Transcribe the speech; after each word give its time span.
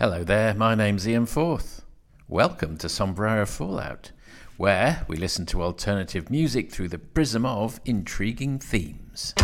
Hello 0.00 0.24
there, 0.24 0.54
my 0.54 0.74
name's 0.74 1.06
Ian 1.06 1.26
Forth. 1.26 1.84
Welcome 2.26 2.78
to 2.78 2.88
Sombrero 2.88 3.44
Fallout, 3.44 4.12
where 4.56 5.04
we 5.08 5.18
listen 5.18 5.44
to 5.44 5.62
alternative 5.62 6.30
music 6.30 6.72
through 6.72 6.88
the 6.88 6.98
prism 6.98 7.44
of 7.44 7.80
intriguing 7.84 8.58
themes. 8.58 9.34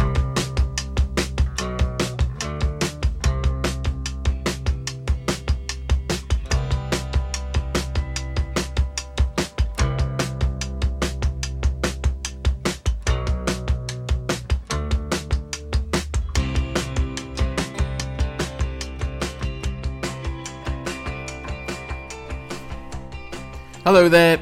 Hello 23.96 24.10
there, 24.10 24.38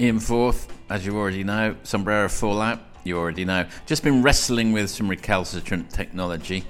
Ian 0.00 0.18
Forth. 0.18 0.66
As 0.88 1.04
you 1.04 1.14
already 1.14 1.44
know, 1.44 1.76
Sombrero 1.82 2.26
Fallout, 2.26 2.80
you 3.04 3.18
already 3.18 3.44
know. 3.44 3.66
Just 3.84 4.02
been 4.02 4.22
wrestling 4.22 4.72
with 4.72 4.88
some 4.88 5.10
recalcitrant 5.10 5.90
technology, 5.90 6.64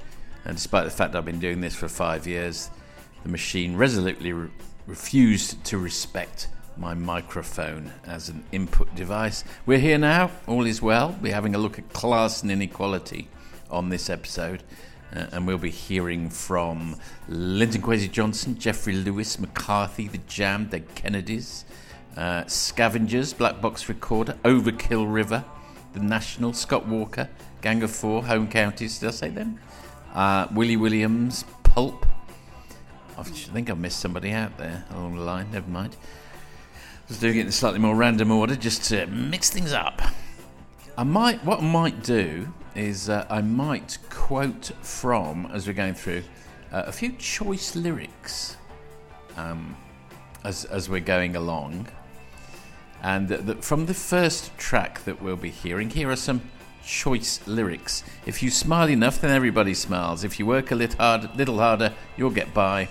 and 0.45 0.57
despite 0.57 0.85
the 0.85 0.91
fact 0.91 1.15
I've 1.15 1.25
been 1.25 1.39
doing 1.39 1.61
this 1.61 1.77
for 1.77 1.87
five 1.87 2.27
years, 2.27 2.71
the 3.23 3.29
machine 3.29 3.77
resolutely 3.77 4.33
re- 4.33 4.51
refused 4.89 5.63
to 5.67 5.79
respect 5.79 6.49
my 6.77 6.93
microphone 6.93 7.93
as 8.05 8.29
an 8.31 8.43
input 8.51 8.93
device. 8.97 9.45
We're 9.65 9.79
here 9.79 9.97
now, 9.97 10.33
all 10.49 10.67
is 10.67 10.83
well. 10.83 11.17
We're 11.23 11.35
having 11.35 11.55
a 11.55 11.59
look 11.59 11.79
at 11.79 11.93
class 11.93 12.43
and 12.43 12.51
inequality 12.51 13.29
on 13.71 13.91
this 13.91 14.11
episode. 14.11 14.65
Uh, 15.15 15.27
and 15.31 15.47
we'll 15.47 15.57
be 15.57 15.71
hearing 15.71 16.31
from 16.31 16.97
Linton 17.29 17.81
Kwesi 17.81 18.11
Johnson, 18.11 18.59
Jeffrey 18.59 18.95
Lewis, 18.95 19.39
McCarthy, 19.39 20.09
The 20.09 20.19
Jam, 20.19 20.69
The 20.69 20.81
Kennedys, 20.81 21.65
uh, 22.19 22.45
Scavengers, 22.47 23.33
Black 23.33 23.61
Box 23.61 23.89
Recorder, 23.89 24.37
Overkill 24.45 25.11
River, 25.11 25.45
The 25.93 26.01
National, 26.01 26.53
Scott 26.53 26.87
Walker, 26.87 27.29
Gang 27.63 27.85
of 27.85 27.93
Four, 27.93 28.25
Home 28.25 28.49
Counties, 28.49 28.99
did 28.99 29.09
I 29.09 29.13
say 29.13 29.29
them? 29.31 29.61
Uh, 30.13 30.49
Willie 30.53 30.77
Williams, 30.77 31.45
Pulp. 31.63 32.07
I 33.17 33.23
think 33.23 33.71
I 33.71 33.75
missed 33.75 34.01
somebody 34.01 34.33
out 34.33 34.59
there 34.59 34.85
along 34.91 35.15
the 35.15 35.23
line, 35.23 35.51
never 35.53 35.71
mind. 35.71 35.97
I 36.75 37.09
was 37.09 37.21
doing 37.21 37.39
it 37.39 37.43
in 37.43 37.47
a 37.47 37.53
slightly 37.53 37.79
more 37.79 37.95
random 37.95 38.33
order 38.33 38.57
just 38.57 38.85
to 38.91 39.07
mix 39.07 39.51
things 39.51 39.73
up. 39.73 40.03
I 40.97 41.05
might, 41.05 41.45
what 41.45 41.61
I 41.61 41.63
might 41.63 42.03
do 42.03 42.53
is 42.75 43.09
uh, 43.09 43.27
I 43.31 43.43
might 43.43 43.99
quote 44.11 44.73
from, 44.83 45.47
as 45.53 45.69
we're 45.69 45.73
going 45.73 45.95
through, 45.95 46.25
uh, 46.73 46.83
a 46.87 46.93
few 46.93 47.13
choice 47.13 47.77
lyrics 47.77 48.57
um, 49.37 49.77
as, 50.43 50.65
as 50.65 50.91
we're 50.91 51.01
going 51.01 51.37
along. 51.37 51.89
And 53.03 53.29
the, 53.29 53.55
from 53.57 53.87
the 53.87 53.95
first 53.95 54.57
track 54.59 55.05
that 55.05 55.23
we'll 55.23 55.37
be 55.37 55.51
hearing, 55.51 55.91
here 55.91 56.11
are 56.11 56.17
some 56.17 56.43
choice 56.85 57.47
lyrics. 57.47 58.03
If 58.27 58.43
you 58.43 58.51
smile 58.51 58.89
enough, 58.89 59.21
then 59.21 59.31
everybody 59.31 59.75
smiles. 59.75 60.25
If 60.25 60.39
you 60.39 60.47
work 60.47 60.71
a 60.71 60.89
hard, 60.99 61.37
little 61.37 61.59
harder, 61.59 61.93
you'll 62.17 62.31
get 62.31 62.53
by. 62.55 62.89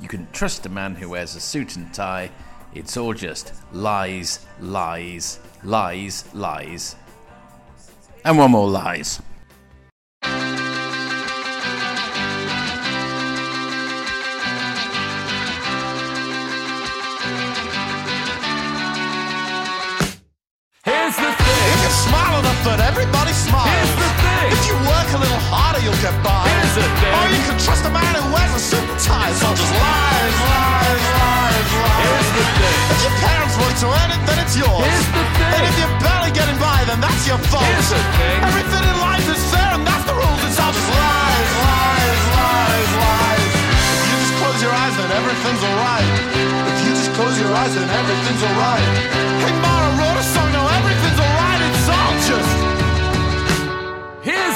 You 0.00 0.08
can 0.08 0.28
trust 0.32 0.64
a 0.66 0.68
man 0.70 0.94
who 0.94 1.10
wears 1.10 1.34
a 1.34 1.40
suit 1.40 1.76
and 1.76 1.92
tie. 1.92 2.30
It's 2.74 2.96
all 2.96 3.12
just 3.12 3.52
lies, 3.72 4.46
lies, 4.60 5.40
lies, 5.64 6.24
lies. 6.34 6.96
And 8.24 8.38
one 8.38 8.52
more 8.52 8.68
lies. 8.68 9.20
You 21.90 21.96
smile 22.06 22.38
enough 22.38 22.60
that 22.62 22.78
everybody 22.86 23.34
smiles. 23.34 23.66
Here's 23.66 23.94
the 23.98 24.10
thing. 24.22 24.48
If 24.54 24.62
you 24.70 24.76
work 24.86 25.08
a 25.10 25.18
little 25.18 25.42
harder, 25.50 25.82
you'll 25.82 25.98
get 25.98 26.14
by. 26.22 26.46
Here's 26.46 26.78
the 26.78 26.86
thing. 27.02 27.14
Or 27.18 27.26
you 27.34 27.40
can 27.50 27.58
trust 27.58 27.82
a 27.82 27.90
man 27.90 28.14
who 28.14 28.30
wears 28.30 28.54
a 28.54 28.62
suit 28.62 28.86
and 28.86 29.00
tie. 29.02 29.34
All 29.42 29.56
just 29.58 29.74
lies, 29.74 30.36
lies, 30.38 31.02
lies, 31.18 31.66
lies. 31.82 31.98
Here's 32.06 32.30
the 32.30 32.44
thing. 32.62 32.78
If 32.94 33.00
your 33.02 33.16
parents 33.18 33.54
work 33.58 33.74
to 33.82 33.88
earn 33.90 34.10
it, 34.14 34.22
then 34.22 34.38
it's 34.38 34.54
yours. 34.54 34.86
Here's 34.86 35.10
the 35.18 35.24
thing. 35.34 35.50
And 35.50 35.62
if 35.66 35.74
you're 35.82 35.96
barely 35.98 36.30
getting 36.30 36.58
by, 36.62 36.78
then 36.86 37.02
that's 37.02 37.26
your 37.26 37.42
fault. 37.50 37.66
Here's 37.66 37.90
the 37.90 37.98
thing. 38.22 38.38
Everything 38.38 38.82
in 38.86 38.96
life 39.02 39.26
is 39.26 39.42
fair, 39.50 39.70
and 39.74 39.82
that's 39.82 40.06
the 40.06 40.14
rules. 40.14 40.40
It's 40.46 40.62
all 40.62 40.70
just 40.70 40.90
lies, 40.94 41.50
lies, 41.58 42.22
lies, 42.38 42.90
lies. 43.02 43.50
If 43.98 44.06
you 44.06 44.16
just 44.22 44.34
close 44.38 44.58
your 44.62 44.74
eyes, 44.78 44.94
then 44.94 45.10
everything's 45.10 45.62
alright. 45.66 46.10
If 46.70 46.76
you 46.86 46.90
just 46.94 47.10
close 47.18 47.34
your 47.34 47.50
eyes, 47.50 47.74
then 47.74 47.90
everything's 47.90 48.42
alright. 48.46 48.86
Hey, 49.42 49.54
Mara 49.58 49.90
wrote 49.98 50.18
a 50.22 50.26
song, 50.30 50.39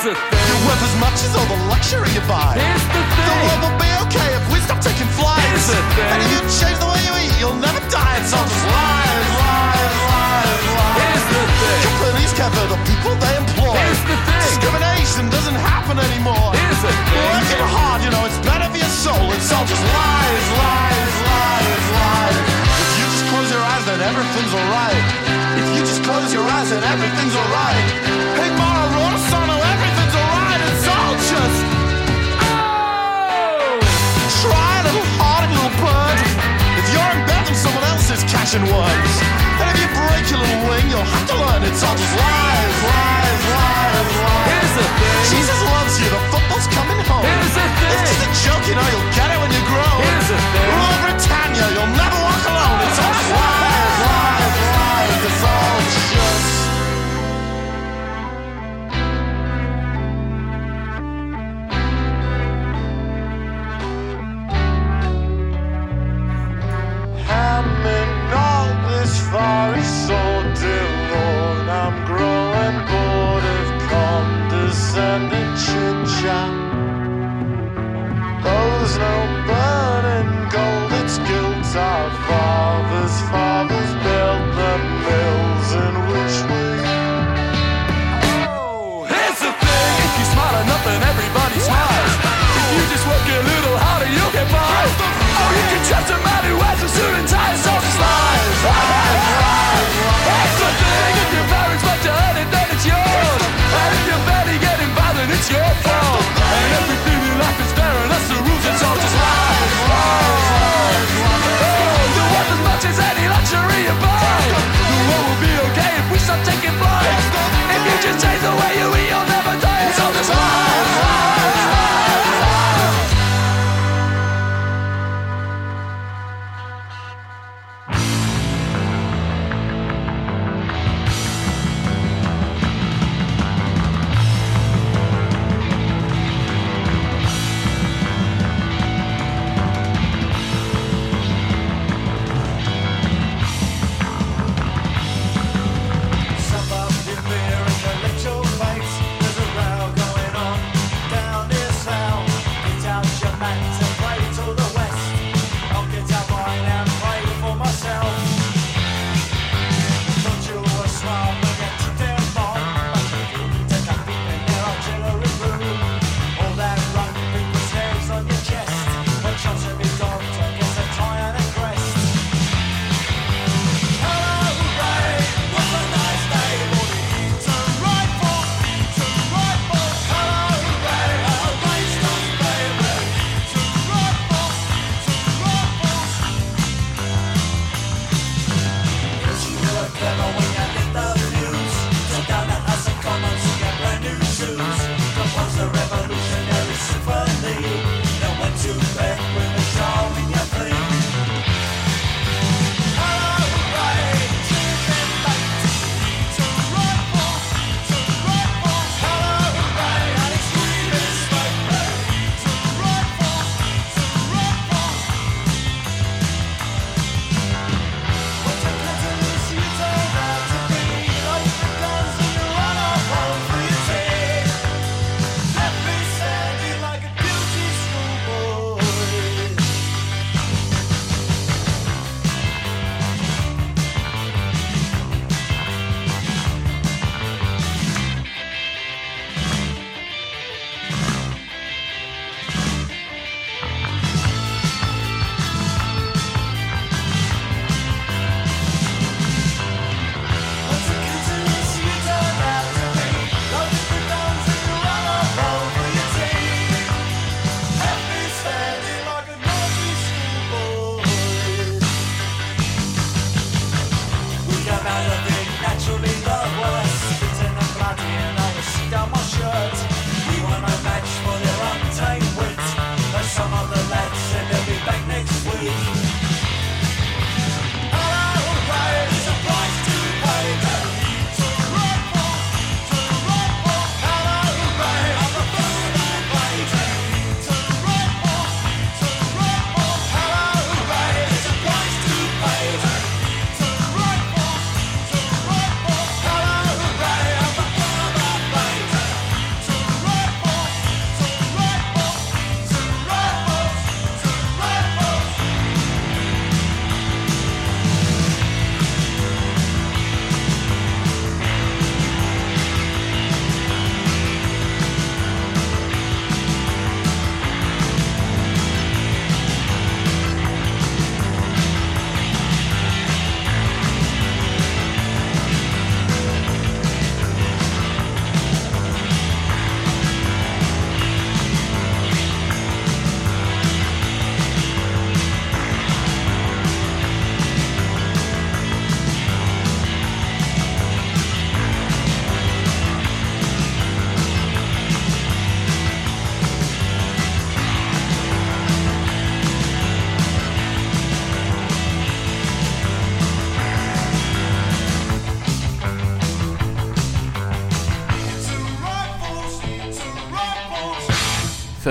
Here's 0.05 0.21
the 0.21 0.21
thing. 0.21 0.45
You're 0.53 0.65
worth 0.69 0.85
as 0.85 0.97
much 1.01 1.17
as 1.25 1.33
all 1.33 1.49
the 1.49 1.61
luxury 1.73 2.13
you 2.13 2.21
buy. 2.29 2.61
Here's 2.61 2.85
the 2.93 3.01
thing. 3.09 3.25
The 3.25 3.37
world 3.41 3.61
will 3.65 3.79
be 3.81 3.89
okay 4.05 4.29
if 4.37 4.45
we 4.53 4.61
stop 4.61 4.85
taking 4.85 5.09
flights. 5.17 5.49
Here's 5.49 5.65
the 5.65 5.81
thing. 5.97 6.13
And 6.13 6.21
if 6.21 6.29
you 6.29 6.41
change 6.45 6.77
the 6.77 6.89
way 6.93 7.01
you 7.09 7.15
eat, 7.25 7.33
you'll 7.41 7.57
never 7.57 7.81
die. 7.89 8.21
It's 8.21 8.29
all 8.37 8.45
just 8.45 8.69
lies, 8.69 9.29
lies, 9.41 9.97
lies, 10.05 10.65
lies. 10.77 11.01
Here's 11.01 11.25
the 11.25 11.41
thing. 11.57 11.81
Companies 11.89 12.33
cover 12.37 12.65
the 12.69 12.81
people 12.85 13.13
they 13.17 13.33
employ. 13.33 13.81
Here's 13.81 14.05
the 14.05 14.17
thing. 14.29 14.45
Discrimination 14.45 15.25
doesn't 15.33 15.57
happen 15.57 15.97
anymore. 15.97 16.53
Here's 16.53 16.83
the 16.85 16.93
thing. 16.93 17.25
Working 17.25 17.65
hard, 17.65 18.05
you 18.05 18.13
know, 18.13 18.29
it's 18.29 18.41
better 18.45 18.69
for 18.69 18.77
your 18.77 18.93
soul. 18.93 19.25
It's 19.33 19.49
all 19.57 19.65
just 19.65 19.81
lies, 19.89 20.47
lies, 20.53 21.15
lies, 21.33 21.85
lies. 21.97 22.37
If 22.45 22.93
you 23.01 23.09
just 23.09 23.25
close 23.33 23.49
your 23.49 23.65
eyes, 23.73 23.85
then 23.89 24.01
everything's 24.05 24.53
alright. 24.53 25.05
If 25.57 25.67
you 25.73 25.81
just 25.81 26.05
close 26.05 26.29
your 26.29 26.45
eyes, 26.45 26.69
then 26.69 26.85
everything's 26.93 27.37
alright. 27.41 27.89
Hey, 28.37 28.53
Mara 28.53 28.85
wrote 28.93 29.17
a 29.17 29.23
song, 29.33 29.49
then 38.23 38.47
someone 38.47 38.87
else 38.87 39.11
is. 39.11 39.19
And 39.59 39.67
if 39.71 39.77
you 39.83 39.89
break 39.91 40.25
your 40.31 40.39
little 40.39 40.63
wing, 40.71 40.87
you'll 40.91 41.03
have 41.03 41.27
to 41.27 41.35
learn 41.35 41.63
it's 41.67 41.83
all 41.83 41.97
just 41.97 42.15
lies, 42.15 42.77
lies, 42.87 43.43
lies, 43.51 44.11
lies. 44.23 44.47
Here's 44.51 44.75
the 44.79 44.87
thing. 44.87 45.19
Jesus 45.35 45.59
loves 45.67 45.95
you, 45.99 46.09
the 46.11 46.23
football's 46.31 46.69
coming 46.71 47.01
home. 47.11 47.27
Here's 47.27 47.55
the 47.55 47.67
thing. 47.81 47.91
It's 47.91 48.03
just 48.07 48.23
a 48.23 48.31
joke, 48.47 48.65
you 48.71 48.77
know, 48.79 48.87
you'll 48.87 49.11
get 49.19 49.29
it 49.35 49.39
when 49.43 49.51
you 49.51 49.63
grow. 49.67 49.95
Here's 49.99 50.29
the 50.31 50.39
thing. 50.39 50.69
Rule 50.71 50.99
Britannia, 51.03 51.67
you'll 51.75 51.95
never 51.99 52.24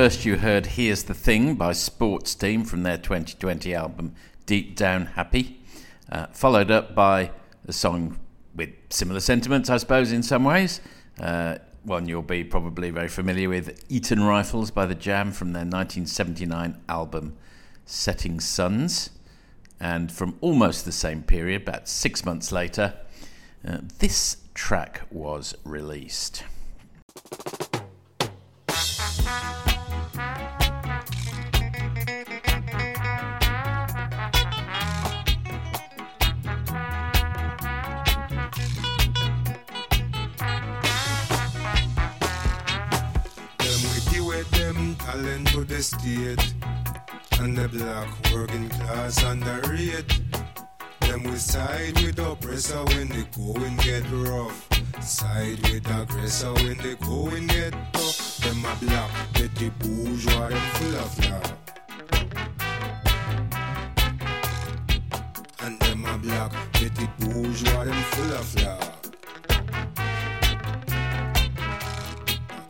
first, 0.04 0.26
you 0.26 0.36
heard 0.36 0.66
Here's 0.66 1.04
the 1.04 1.14
Thing 1.14 1.56
by 1.56 1.72
Sports 1.72 2.36
Team 2.36 2.66
from 2.66 2.84
their 2.84 2.98
2020 2.98 3.74
album 3.74 4.14
Deep 4.46 4.76
Down 4.76 5.06
Happy, 5.06 5.62
uh, 6.12 6.26
followed 6.34 6.70
up 6.70 6.94
by 6.94 7.32
a 7.66 7.72
song 7.72 8.20
with 8.54 8.72
similar 8.90 9.22
sentiments, 9.22 9.70
I 9.70 9.78
suppose, 9.78 10.12
in 10.12 10.22
some 10.22 10.44
ways. 10.44 10.82
Uh, 11.18 11.60
one 11.84 12.10
you'll 12.10 12.22
be 12.22 12.44
probably 12.44 12.90
very 12.90 13.08
familiar 13.08 13.48
with 13.48 13.82
Eton 13.88 14.22
Rifles 14.22 14.72
by 14.72 14.86
The 14.86 14.94
Jam 14.94 15.32
from 15.32 15.54
their 15.54 15.62
1979 15.62 16.82
album 16.90 17.38
Setting 17.86 18.42
Sons. 18.42 19.10
And 19.80 20.12
from 20.12 20.38
almost 20.42 20.84
the 20.84 20.92
same 20.92 21.24
period, 21.24 21.62
about 21.62 21.88
six 21.88 22.26
months 22.26 22.52
later, 22.52 22.94
uh, 23.66 23.78
this 24.00 24.36
track 24.54 25.04
was 25.10 25.56
released. 25.64 26.44
The 45.64 45.82
state. 45.82 46.54
And 47.40 47.58
the 47.58 47.68
black 47.68 48.08
working 48.34 48.70
class 48.70 49.24
underrate. 49.24 50.22
Them 51.02 51.24
we 51.24 51.36
side 51.36 52.00
with 52.02 52.20
oppressor 52.20 52.84
when 52.86 53.10
they 53.10 53.26
going 53.36 53.76
get 53.78 54.04
rough. 54.12 54.68
Side 55.02 55.60
with 55.70 55.90
aggressor 55.90 56.54
when 56.54 56.78
they 56.78 56.96
going 56.96 57.48
get 57.48 57.74
tough. 57.94 58.38
Them 58.38 58.66
a 58.66 58.76
black 58.86 59.12
get 59.34 59.56
the 59.56 59.70
bourgeois, 59.80 60.50
them 60.50 60.62
full 60.76 60.96
of 60.96 61.20
love. 61.30 61.54
And 65.62 65.80
them 65.80 66.06
a 66.06 66.18
black 66.18 66.74
the 66.96 67.08
bourgeois, 67.20 67.86
them 67.86 68.04
full 68.04 68.34
of 68.34 68.56
love. 68.62 68.90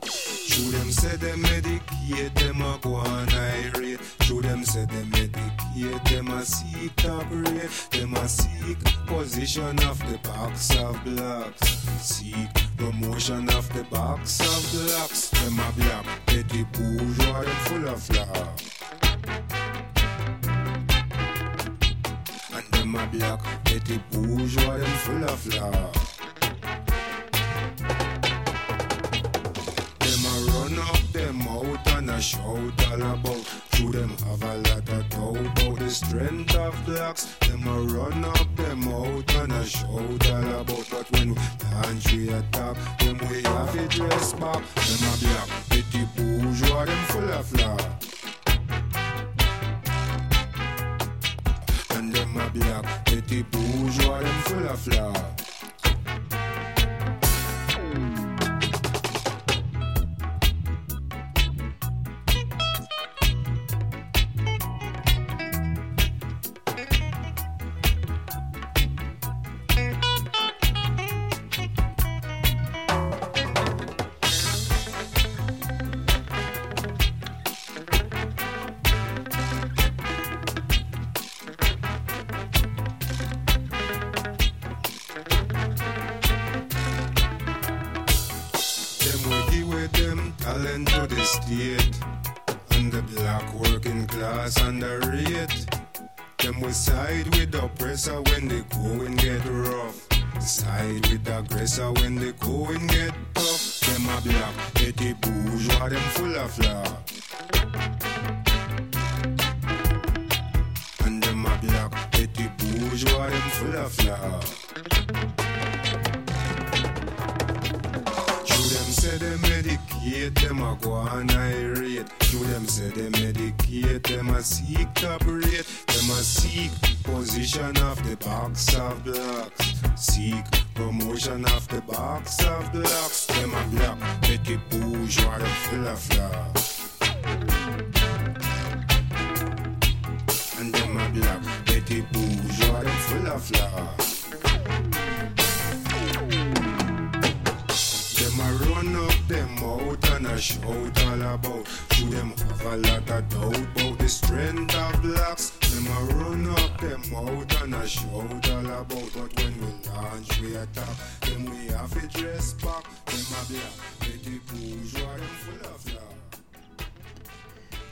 Show 0.03 0.71
them 0.71 0.91
say 1.03 1.17
them 1.17 1.43
medicate, 1.43 2.33
them 2.36 2.62
a 2.62 2.79
go 2.81 2.95
on 2.95 3.29
irate. 3.29 4.00
Show 4.22 4.41
them 4.41 4.63
say 4.63 4.86
them 4.86 5.12
medicate, 5.12 6.10
them 6.10 6.29
a 6.29 6.45
seek 6.45 6.95
top 6.95 7.25
rate. 7.29 7.88
Them 7.91 8.13
a 8.13 8.27
seek 8.27 8.79
position 9.05 9.77
of 9.83 10.00
the 10.10 10.17
box 10.24 10.75
of 10.77 11.03
blocks. 11.03 11.67
Seek 12.00 12.53
promotion 12.77 13.50
of 13.50 13.65
the 13.74 13.83
box 13.83 14.39
of 14.39 14.62
blocks. 14.72 15.29
Them 15.29 15.60
a 15.60 15.72
black, 15.75 16.05
petty 16.25 16.63
bourgeois, 16.72 17.41
them 17.41 17.60
full 17.67 17.88
of 17.89 18.10
love. 18.15 18.62
And 22.55 22.65
them 22.72 22.95
a 22.95 23.05
black, 23.07 23.41
petty 23.65 23.98
bourgeois, 24.10 24.77
them 24.77 24.98
full 25.03 25.24
of 25.25 25.48
love. 25.55 26.12
A 32.13 32.22
shout 32.22 32.43
all 32.46 33.01
about. 33.01 33.46
To 33.72 33.91
them 33.91 34.10
have 34.10 34.43
a 34.43 34.58
lot 34.58 34.89
of 34.89 35.10
doubt 35.10 35.38
about 35.38 35.79
the 35.79 35.89
strength 35.89 36.55
of 36.55 36.86
blacks. 36.86 37.36
Them 37.48 37.67
a 37.67 37.82
run 37.82 38.24
up 38.25 38.55
them 38.55 38.88
out 38.88 39.36
and 39.36 39.51
a 39.51 39.65
shout 39.65 39.89
all 39.89 40.62
about. 40.62 40.88
But 40.91 41.12
when 41.12 41.29
we 41.29 41.41
dance 41.58 42.12
we 42.12 42.29
attack, 42.29 42.77
them 43.00 43.17
we 43.29 43.41
have 43.43 43.75
it 43.75 43.89
dress 43.89 44.34
back. 44.34 44.63
Them 44.75 45.03
a 45.10 45.17
black, 45.24 45.50
petty 45.70 46.08
bourgeois, 46.15 46.86
them 46.86 47.03
full 47.05 47.32
of 47.32 47.53
love. 47.60 47.86
And 51.91 52.13
them 52.13 52.38
a 52.38 52.50
black, 52.50 53.05
petty 53.05 53.43
bourgeois, 53.43 54.20
them 54.20 54.41
full 54.43 54.67
of 54.67 54.88
love. 54.88 55.42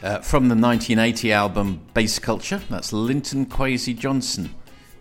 Uh, 0.03 0.17
from 0.19 0.47
the 0.47 0.55
1980 0.55 1.31
album 1.31 1.87
Bass 1.93 2.17
Culture, 2.17 2.59
that's 2.71 2.91
Linton 2.91 3.45
Kwesi 3.45 3.95
Johnson 3.95 4.55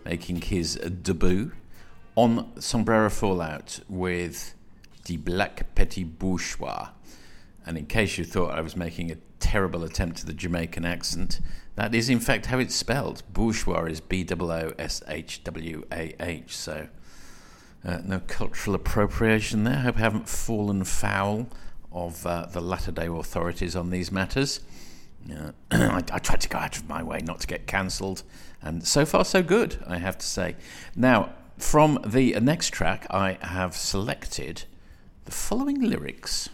making 0.05 0.41
his 0.41 0.75
debut 0.75 1.53
on 2.15 2.51
Sombrero 2.61 3.09
Fallout 3.09 3.79
with 3.89 4.53
Di 5.03 5.17
Black 5.17 5.73
Petty 5.73 6.05
Booshwah. 6.05 6.89
And 7.65 7.79
in 7.79 7.87
case 7.87 8.19
you 8.19 8.25
thought 8.25 8.51
I 8.51 8.61
was 8.61 8.75
making 8.75 9.11
a 9.11 9.15
terrible 9.39 9.83
attempt 9.83 10.19
at 10.19 10.27
the 10.27 10.33
Jamaican 10.33 10.85
accent, 10.85 11.41
that 11.73 11.95
is 11.95 12.07
in 12.07 12.19
fact 12.19 12.45
how 12.45 12.59
it's 12.59 12.75
spelled. 12.75 13.23
Bourgeois 13.33 13.85
is 13.85 14.01
B 14.01 14.23
O 14.29 14.51
O 14.51 14.73
S 14.77 15.01
H 15.07 15.43
W 15.43 15.83
A 15.91 16.13
H. 16.19 16.55
So 16.55 16.87
uh, 17.83 17.97
no 18.05 18.19
cultural 18.27 18.75
appropriation 18.75 19.63
there. 19.63 19.77
Hope 19.77 19.97
I 19.97 20.01
haven't 20.01 20.29
fallen 20.29 20.83
foul 20.83 21.47
of 21.91 22.23
uh, 22.27 22.45
the 22.45 22.61
latter 22.61 22.91
day 22.91 23.07
authorities 23.07 23.75
on 23.75 23.89
these 23.89 24.11
matters. 24.11 24.59
Uh, 25.29 25.51
I, 25.71 26.03
I 26.11 26.19
tried 26.19 26.41
to 26.41 26.49
go 26.49 26.57
out 26.57 26.77
of 26.77 26.87
my 26.87 27.03
way 27.03 27.19
not 27.19 27.39
to 27.41 27.47
get 27.47 27.67
cancelled, 27.67 28.23
and 28.61 28.85
so 28.85 29.05
far 29.05 29.25
so 29.25 29.43
good, 29.43 29.83
I 29.87 29.97
have 29.97 30.17
to 30.17 30.25
say. 30.25 30.55
Now, 30.95 31.33
from 31.57 31.99
the 32.05 32.39
next 32.39 32.71
track, 32.71 33.05
I 33.09 33.37
have 33.41 33.75
selected 33.75 34.63
the 35.25 35.31
following 35.31 35.81
lyrics. 35.81 36.49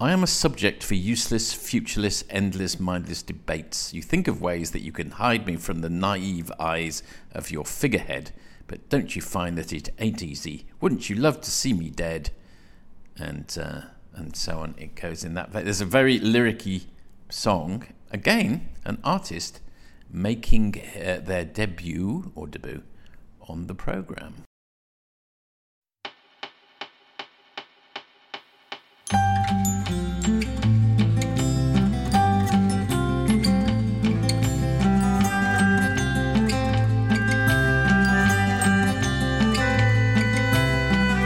I 0.00 0.12
am 0.12 0.22
a 0.22 0.28
subject 0.28 0.84
for 0.84 0.94
useless, 0.94 1.52
futureless, 1.52 2.22
endless, 2.30 2.78
mindless 2.78 3.22
debates. 3.22 3.92
You 3.92 4.02
think 4.02 4.28
of 4.28 4.40
ways 4.40 4.70
that 4.70 4.82
you 4.82 4.92
can 4.92 5.12
hide 5.12 5.44
me 5.46 5.56
from 5.56 5.80
the 5.80 5.90
naive 5.90 6.52
eyes 6.60 7.02
of 7.32 7.50
your 7.50 7.64
figurehead, 7.64 8.32
but 8.68 8.88
don't 8.88 9.16
you 9.16 9.22
find 9.22 9.58
that 9.58 9.72
it 9.72 9.90
ain't 9.98 10.22
easy? 10.22 10.66
Wouldn't 10.80 11.10
you 11.10 11.16
love 11.16 11.40
to 11.40 11.50
see 11.50 11.72
me 11.72 11.90
dead? 11.90 12.30
And 13.16 13.56
uh, 13.60 13.80
and 14.14 14.36
so 14.36 14.58
on. 14.60 14.74
It 14.78 14.94
goes 14.94 15.24
in 15.24 15.34
that. 15.34 15.52
There's 15.52 15.80
a 15.80 15.86
very 15.86 16.20
lyricy 16.20 16.84
song. 17.30 17.84
Again, 18.10 18.68
an 18.84 18.98
artist 19.04 19.60
making 20.10 20.80
uh, 20.80 21.20
their 21.22 21.44
debut 21.44 22.32
or 22.34 22.46
debut 22.46 22.82
on 23.48 23.66
the 23.66 23.74
program. 23.74 24.44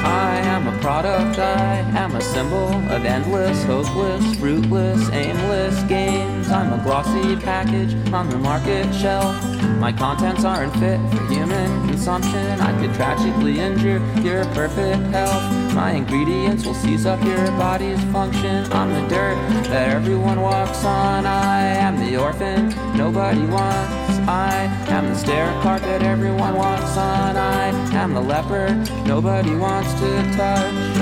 I 0.04 0.40
am 0.44 0.66
a 0.66 0.78
product, 0.80 1.38
I 1.38 1.91
symbol 2.22 2.68
of 2.90 3.04
endless, 3.04 3.64
hopeless, 3.64 4.36
fruitless, 4.36 5.10
aimless 5.10 5.82
games. 5.84 6.48
I'm 6.50 6.72
a 6.72 6.82
glossy 6.82 7.36
package 7.36 7.94
on 8.12 8.30
the 8.30 8.38
market 8.38 8.92
shelf. 8.94 9.34
My 9.78 9.92
contents 9.92 10.44
aren't 10.44 10.72
fit 10.74 11.00
for 11.10 11.26
human 11.26 11.88
consumption. 11.88 12.60
I 12.60 12.78
could 12.80 12.94
tragically 12.94 13.58
injure 13.58 13.98
your 14.20 14.44
perfect 14.46 15.02
health. 15.12 15.74
My 15.74 15.92
ingredients 15.92 16.64
will 16.64 16.74
seize 16.74 17.06
up 17.06 17.22
your 17.24 17.46
body's 17.58 18.02
function. 18.12 18.70
I'm 18.72 18.92
the 18.92 19.08
dirt 19.08 19.36
that 19.64 19.88
everyone 19.88 20.40
walks 20.40 20.84
on. 20.84 21.26
I 21.26 21.62
am 21.62 21.98
the 21.98 22.16
orphan 22.16 22.68
nobody 22.96 23.44
wants. 23.46 24.12
I 24.28 24.64
am 24.88 25.08
the 25.08 25.16
stair 25.16 25.50
carpet 25.62 26.02
everyone 26.02 26.54
walks 26.54 26.96
on. 26.96 27.36
I 27.36 27.68
am 27.94 28.14
the 28.14 28.20
leopard 28.20 28.76
nobody 29.06 29.56
wants 29.56 29.92
to 29.94 30.22
touch. 30.36 31.01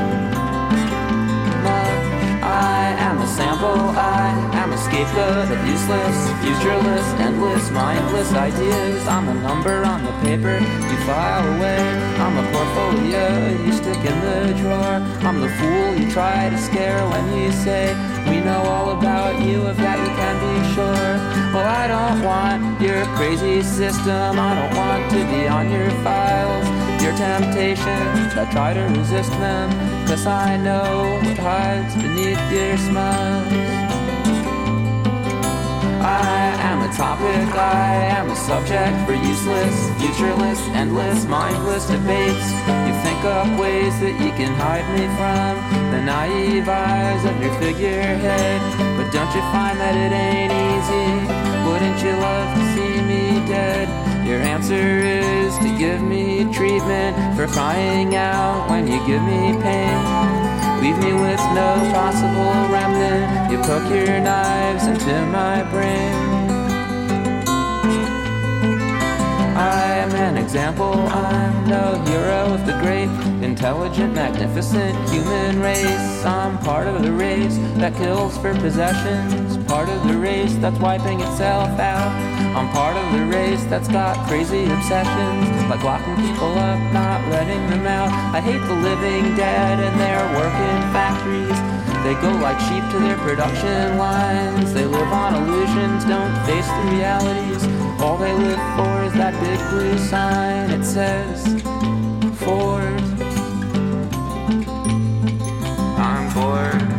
I 2.43 2.97
am 2.99 3.19
a 3.21 3.27
sample, 3.27 3.91
I 3.97 4.31
am 4.55 4.73
a 4.73 4.79
scapegoat 4.79 5.51
of 5.51 5.67
useless, 5.67 6.17
futureless, 6.41 7.07
endless, 7.21 7.71
mindless 7.71 8.33
ideas. 8.33 9.07
I'm 9.07 9.29
a 9.29 9.35
number 9.35 9.85
on 9.85 10.05
the 10.05 10.13
paper 10.25 10.59
you 10.59 10.97
file 11.05 11.47
away. 11.57 11.79
I'm 12.17 12.37
a 12.39 12.47
portfolio 12.53 13.65
you 13.65 13.73
stick 13.73 14.03
in 14.05 14.21
the 14.21 14.55
drawer. 14.61 14.97
I'm 15.27 15.41
the 15.41 15.51
fool 15.51 15.97
you 15.97 16.11
try 16.11 16.49
to 16.49 16.59
scare 16.59 17.07
when 17.09 17.37
you 17.37 17.53
say, 17.53 17.95
We 18.29 18.41
know 18.41 18.63
all 18.63 18.99
about 18.99 19.41
you, 19.43 19.61
of 19.67 19.77
that 19.77 19.99
you 19.99 20.13
can 20.17 20.37
be 20.41 20.75
sure. 20.75 21.13
Well, 21.53 21.67
I 21.67 21.89
don't 21.89 22.25
want 22.25 22.81
your 22.81 23.05
crazy 23.17 23.63
system, 23.63 24.39
I 24.39 24.55
don't 24.55 24.77
want 24.77 25.11
to 25.11 25.19
be 25.33 25.47
on 25.47 25.71
your 25.71 25.91
files. 26.03 26.90
Your 27.03 27.17
temptations, 27.17 28.37
I 28.37 28.47
try 28.53 28.75
to 28.75 28.83
resist 28.83 29.31
them, 29.41 29.71
cause 30.07 30.27
I 30.27 30.59
know 30.59 31.19
what 31.25 31.39
hides 31.39 31.95
beneath 31.95 32.39
your 32.53 32.77
smiles. 32.77 33.49
I 36.03 36.57
am 36.61 36.83
a 36.83 36.93
topic, 36.93 37.55
I 37.57 37.95
am 38.19 38.31
a 38.31 38.37
subject 38.37 39.07
for 39.07 39.15
useless, 39.15 39.77
futureless, 39.99 40.61
endless, 40.77 41.25
mindless 41.25 41.87
debates. 41.87 42.49
You 42.87 42.93
think 43.01 43.25
up 43.25 43.49
ways 43.59 43.99
that 44.01 44.21
you 44.21 44.31
can 44.33 44.53
hide 44.61 44.85
me 44.93 45.09
from 45.17 45.57
the 45.93 46.03
naive 46.03 46.69
eyes 46.69 47.25
of 47.25 47.41
your 47.41 47.55
figurehead. 47.61 48.61
But 48.99 49.11
don't 49.11 49.33
you 49.35 49.41
find 49.53 49.81
that 49.81 49.97
it 49.97 50.13
ain't 50.13 50.53
easy? 50.53 51.09
Wouldn't 51.65 51.99
you 52.05 52.13
love 52.13 52.49
to 52.57 52.65
see 52.77 53.01
me 53.03 53.41
dead? 53.49 54.10
Your 54.31 54.39
answer 54.43 55.01
is 55.01 55.59
to 55.59 55.77
give 55.77 56.03
me 56.03 56.45
treatment 56.55 57.17
for 57.37 57.49
crying 57.49 58.15
out 58.15 58.71
when 58.71 58.87
you 58.87 59.05
give 59.05 59.21
me 59.25 59.61
pain. 59.61 59.99
Leave 60.81 60.97
me 60.99 61.13
with 61.15 61.41
no 61.51 61.91
possible 61.93 62.55
remnant. 62.71 63.51
You 63.51 63.59
poke 63.59 63.91
your 63.91 64.21
knives 64.21 64.87
into 64.87 65.27
my 65.33 65.65
brain. 65.73 66.15
I 69.57 69.90
an 70.21 70.37
example, 70.37 70.93
I'm 70.93 71.69
no 71.69 71.95
hero 72.05 72.53
of 72.55 72.67
the 72.67 72.73
great, 72.81 73.09
intelligent, 73.43 74.15
magnificent 74.15 74.95
human 75.09 75.61
race. 75.61 76.25
I'm 76.25 76.59
part 76.59 76.87
of 76.87 77.03
the 77.03 77.13
race 77.13 77.57
that 77.81 77.97
kills 77.97 78.37
for 78.39 78.55
possessions, 78.55 79.57
part 79.65 79.89
of 79.89 80.07
the 80.09 80.17
race 80.19 80.55
that's 80.57 80.79
wiping 80.79 81.21
itself 81.21 81.71
out. 81.81 82.13
I'm 82.57 82.69
part 82.71 82.97
of 82.97 83.13
the 83.19 83.27
race 83.27 83.65
that's 83.65 83.89
got 83.89 84.15
crazy 84.29 84.65
obsessions, 84.65 85.47
like 85.71 85.83
locking 85.85 86.17
people 86.17 86.53
up, 86.59 86.81
not 86.93 87.27
letting 87.29 87.71
them 87.71 87.87
out. 87.87 88.11
I 88.35 88.41
hate 88.41 88.61
the 88.61 88.77
living 88.77 89.35
dead 89.37 89.79
and 89.81 90.01
their 90.01 90.21
working 90.37 90.81
factories. 90.93 91.81
They 92.05 92.15
go 92.21 92.31
like 92.41 92.59
sheep 92.61 92.85
to 92.93 92.99
their 92.99 93.19
production 93.19 93.99
lines. 93.99 94.73
They 94.75 94.87
live 94.87 95.13
on 95.13 95.35
illusions, 95.35 96.05
don't 96.05 96.35
face 96.47 96.67
the 96.67 96.97
realities. 96.97 97.63
All 98.01 98.17
they 98.17 98.33
live 98.33 98.59
for 98.77 99.05
is 99.05 99.13
that 99.21 99.37
big 99.45 99.60
blue 99.71 99.97
sign. 99.99 100.71
It 100.71 100.85
says, 100.85 101.63
Ford. 102.41 102.83
I'm 105.97 106.35
bored, 106.35 106.90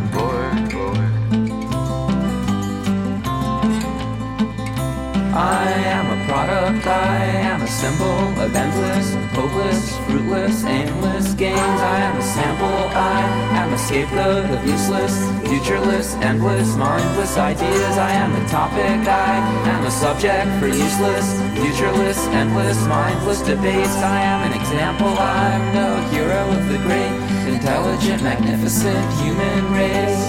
I 5.33 5.71
am 5.71 6.05
a 6.11 6.25
product, 6.27 6.85
I 6.85 7.23
am 7.23 7.61
a 7.61 7.67
symbol 7.67 8.19
of 8.41 8.53
endless, 8.53 9.13
hopeless, 9.31 9.97
fruitless, 10.05 10.65
aimless 10.65 11.33
games. 11.35 11.57
I 11.57 12.00
am 12.00 12.17
a 12.17 12.21
sample, 12.21 12.67
I 12.67 13.21
am 13.55 13.71
a 13.71 13.77
scapegoat 13.77 14.51
of 14.51 14.67
useless, 14.67 15.15
futureless, 15.47 16.15
endless, 16.15 16.75
mindless 16.75 17.38
ideas. 17.38 17.97
I 17.97 18.11
am 18.11 18.35
a 18.35 18.47
topic, 18.50 19.07
I 19.07 19.38
am 19.71 19.85
a 19.85 19.91
subject 19.91 20.51
for 20.59 20.67
useless, 20.67 21.39
futureless, 21.55 22.19
endless, 22.35 22.77
mindless 22.88 23.41
debates. 23.41 23.95
I 24.03 24.19
am 24.21 24.51
an 24.51 24.59
example, 24.59 25.15
I'm 25.17 25.73
no 25.73 25.95
hero 26.11 26.41
of 26.51 26.67
the 26.67 26.77
great, 26.79 27.15
intelligent, 27.47 28.21
magnificent 28.21 29.05
human 29.21 29.71
race. 29.71 30.20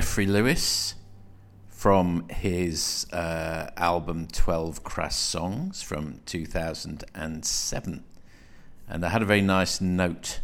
Jeffrey 0.00 0.24
Lewis 0.24 0.94
from 1.68 2.26
his 2.30 3.06
uh, 3.12 3.68
album 3.76 4.28
12 4.32 4.82
Crass 4.82 5.14
Songs 5.14 5.82
from 5.82 6.22
2007. 6.24 8.04
And 8.88 9.04
I 9.04 9.08
had 9.10 9.20
a 9.20 9.26
very 9.26 9.42
nice 9.42 9.78
note 9.82 10.40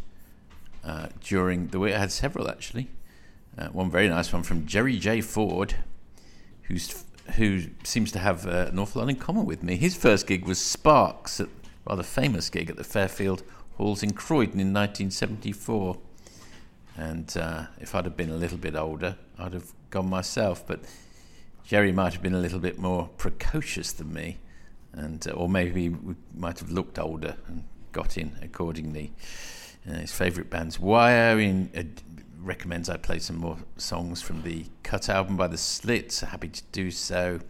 uh, 0.84 1.06
during 1.22 1.68
the 1.68 1.78
week. 1.78 1.94
I 1.94 1.98
had 2.00 2.12
several 2.12 2.50
actually. 2.50 2.88
Uh, 3.56 3.68
one 3.68 3.90
very 3.90 4.10
nice 4.10 4.30
one 4.30 4.42
from 4.42 4.66
Jerry 4.66 4.98
J. 4.98 5.22
Ford, 5.22 5.76
who's 6.64 7.06
who 7.36 7.62
seems 7.82 8.12
to 8.12 8.18
have 8.18 8.46
uh, 8.46 8.66
an 8.70 8.78
awful 8.78 9.00
lot 9.00 9.08
in 9.08 9.16
common 9.16 9.46
with 9.46 9.62
me. 9.62 9.76
His 9.76 9.96
first 9.96 10.26
gig 10.26 10.44
was 10.44 10.58
Sparks, 10.58 11.40
a 11.40 11.48
rather 11.88 12.02
famous 12.02 12.50
gig 12.50 12.68
at 12.68 12.76
the 12.76 12.84
Fairfield 12.84 13.42
Halls 13.78 14.02
in 14.02 14.12
Croydon 14.12 14.60
in 14.60 14.74
1974. 14.74 15.96
And 16.98 17.34
uh, 17.38 17.66
if 17.80 17.94
I'd 17.94 18.04
have 18.04 18.18
been 18.18 18.30
a 18.30 18.36
little 18.36 18.58
bit 18.58 18.76
older, 18.76 19.16
I'd 19.38 19.52
have 19.52 19.72
gone 19.90 20.08
myself. 20.08 20.66
But 20.66 20.80
Jerry 21.64 21.92
might 21.92 22.12
have 22.12 22.22
been 22.22 22.34
a 22.34 22.40
little 22.40 22.60
bit 22.60 22.78
more 22.78 23.08
precocious 23.16 23.92
than 23.92 24.12
me, 24.12 24.38
and 24.92 25.26
uh, 25.26 25.32
or 25.32 25.48
maybe 25.48 25.88
we 25.88 26.14
might 26.34 26.58
have 26.60 26.70
looked 26.70 26.98
older 26.98 27.36
and 27.46 27.64
got 27.92 28.16
in 28.16 28.36
accordingly. 28.42 29.12
Uh, 29.88 29.94
his 29.94 30.12
favourite 30.12 30.50
bands, 30.50 30.78
Wire, 30.80 31.38
in, 31.38 31.70
uh, 31.76 31.82
recommends 32.40 32.88
I 32.88 32.96
play 32.96 33.18
some 33.18 33.36
more 33.36 33.58
songs 33.76 34.22
from 34.22 34.42
the 34.42 34.66
Cut 34.82 35.08
album 35.08 35.36
by 35.36 35.48
the 35.48 35.58
Slits. 35.58 36.20
Happy 36.20 36.48
to 36.48 36.62
do 36.72 36.90
so. 36.90 37.40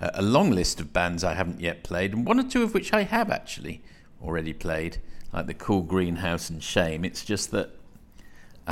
Uh, 0.00 0.10
a 0.14 0.22
long 0.22 0.50
list 0.50 0.80
of 0.80 0.92
bands 0.92 1.24
I 1.24 1.34
haven't 1.34 1.60
yet 1.60 1.82
played, 1.82 2.14
and 2.14 2.26
one 2.26 2.38
or 2.38 2.48
two 2.48 2.62
of 2.62 2.74
which 2.74 2.92
I 2.92 3.02
have 3.02 3.30
actually 3.30 3.82
already 4.22 4.52
played, 4.52 4.98
like 5.32 5.46
the 5.46 5.54
Cool 5.54 5.82
Greenhouse 5.82 6.50
and 6.50 6.62
Shame. 6.62 7.04
It's 7.04 7.24
just 7.24 7.50
that 7.50 7.77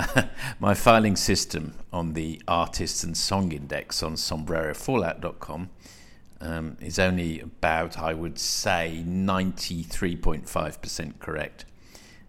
my 0.60 0.74
filing 0.74 1.16
system 1.16 1.74
on 1.92 2.12
the 2.12 2.40
artists 2.46 3.02
and 3.04 3.16
song 3.16 3.52
index 3.52 4.02
on 4.02 4.14
sombrerofallout.com 4.14 5.70
um, 6.40 6.76
is 6.80 6.98
only 6.98 7.40
about, 7.40 7.98
I 7.98 8.14
would 8.14 8.38
say, 8.38 9.02
93.5% 9.06 11.18
correct. 11.18 11.64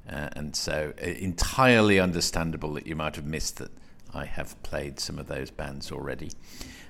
Uh, 0.10 0.30
and 0.34 0.56
so, 0.56 0.94
uh, 1.02 1.06
entirely 1.06 2.00
understandable 2.00 2.74
that 2.76 2.88
you 2.88 2.96
might 2.96 3.18
have 3.18 3.26
missed 3.26 3.58
that 3.58 3.72
I 4.14 4.24
have 4.26 4.62
played 4.64 5.00
some 5.00 5.20
of 5.20 5.28
those 5.28 5.52
bands 5.52 5.92
already. 5.92 6.32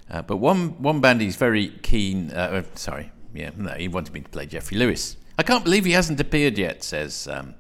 Uh, 0.10 0.22
but 0.22 0.38
one, 0.38 0.82
one 0.82 1.02
band 1.02 1.22
he's 1.22 1.36
very 1.36 1.70
keen, 1.82 2.32
uh, 2.32 2.63
sorry, 2.76 3.12
yeah, 3.34 3.50
no, 3.58 3.72
he 3.72 3.88
wanted 3.88 4.13
me 4.13 4.22
to 4.22 4.30
play 4.30 4.46
Jeffrey 4.46 4.78
Lewis. 4.78 5.18
I 5.40 5.44
can't 5.44 5.63
believe 5.63 5.86
he 5.86 5.92
hasn't 5.92 6.20
appeared 6.20 6.58
yet, 6.58 6.84
says 6.84 7.28
um, 7.28 7.54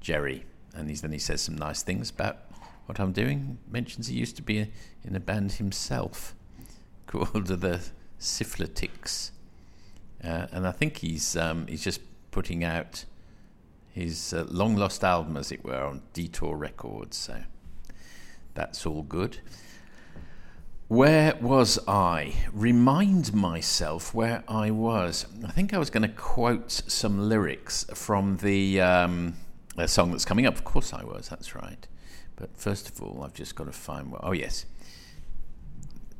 Jerry. 0.00 0.44
And 0.74 0.94
then 0.94 1.12
he 1.12 1.18
says 1.18 1.40
some 1.40 1.56
nice 1.56 1.82
things 1.82 2.10
about 2.10 2.38
what 2.86 2.98
I'm 2.98 3.12
doing. 3.12 3.58
Mentions 3.70 4.08
he 4.08 4.16
used 4.16 4.36
to 4.36 4.42
be 4.42 4.70
in 5.04 5.14
a 5.14 5.20
band 5.20 5.52
himself 5.52 6.34
called 7.06 7.46
the 7.46 7.80
Syphilitics. 8.18 9.30
Uh, 10.24 10.46
and 10.50 10.66
I 10.66 10.72
think 10.72 10.98
he's 10.98 11.36
um, 11.36 11.66
he's 11.66 11.84
just 11.84 12.00
putting 12.30 12.64
out 12.64 13.04
his 13.92 14.32
uh, 14.32 14.44
long 14.48 14.76
lost 14.76 15.04
album, 15.04 15.36
as 15.36 15.52
it 15.52 15.64
were, 15.64 15.82
on 15.82 16.02
Detour 16.12 16.56
Records. 16.56 17.16
So 17.16 17.42
that's 18.54 18.86
all 18.86 19.02
good. 19.02 19.38
Where 20.88 21.34
was 21.40 21.80
I? 21.88 22.34
Remind 22.52 23.34
myself 23.34 24.14
where 24.14 24.44
I 24.46 24.70
was. 24.70 25.26
I 25.44 25.50
think 25.50 25.74
I 25.74 25.78
was 25.78 25.90
going 25.90 26.02
to 26.02 26.14
quote 26.14 26.70
some 26.70 27.28
lyrics 27.28 27.84
from 27.92 28.36
the 28.36 28.80
um, 28.80 29.34
song 29.86 30.12
that's 30.12 30.24
coming 30.24 30.46
up. 30.46 30.54
Of 30.54 30.64
course, 30.64 30.92
I 30.92 31.02
was. 31.02 31.28
That's 31.28 31.56
right. 31.56 31.88
But 32.36 32.56
first 32.56 32.88
of 32.88 33.02
all, 33.02 33.22
I've 33.24 33.34
just 33.34 33.54
got 33.54 33.64
to 33.64 33.72
find. 33.72 34.12
What, 34.12 34.20
oh 34.22 34.32
yes, 34.32 34.66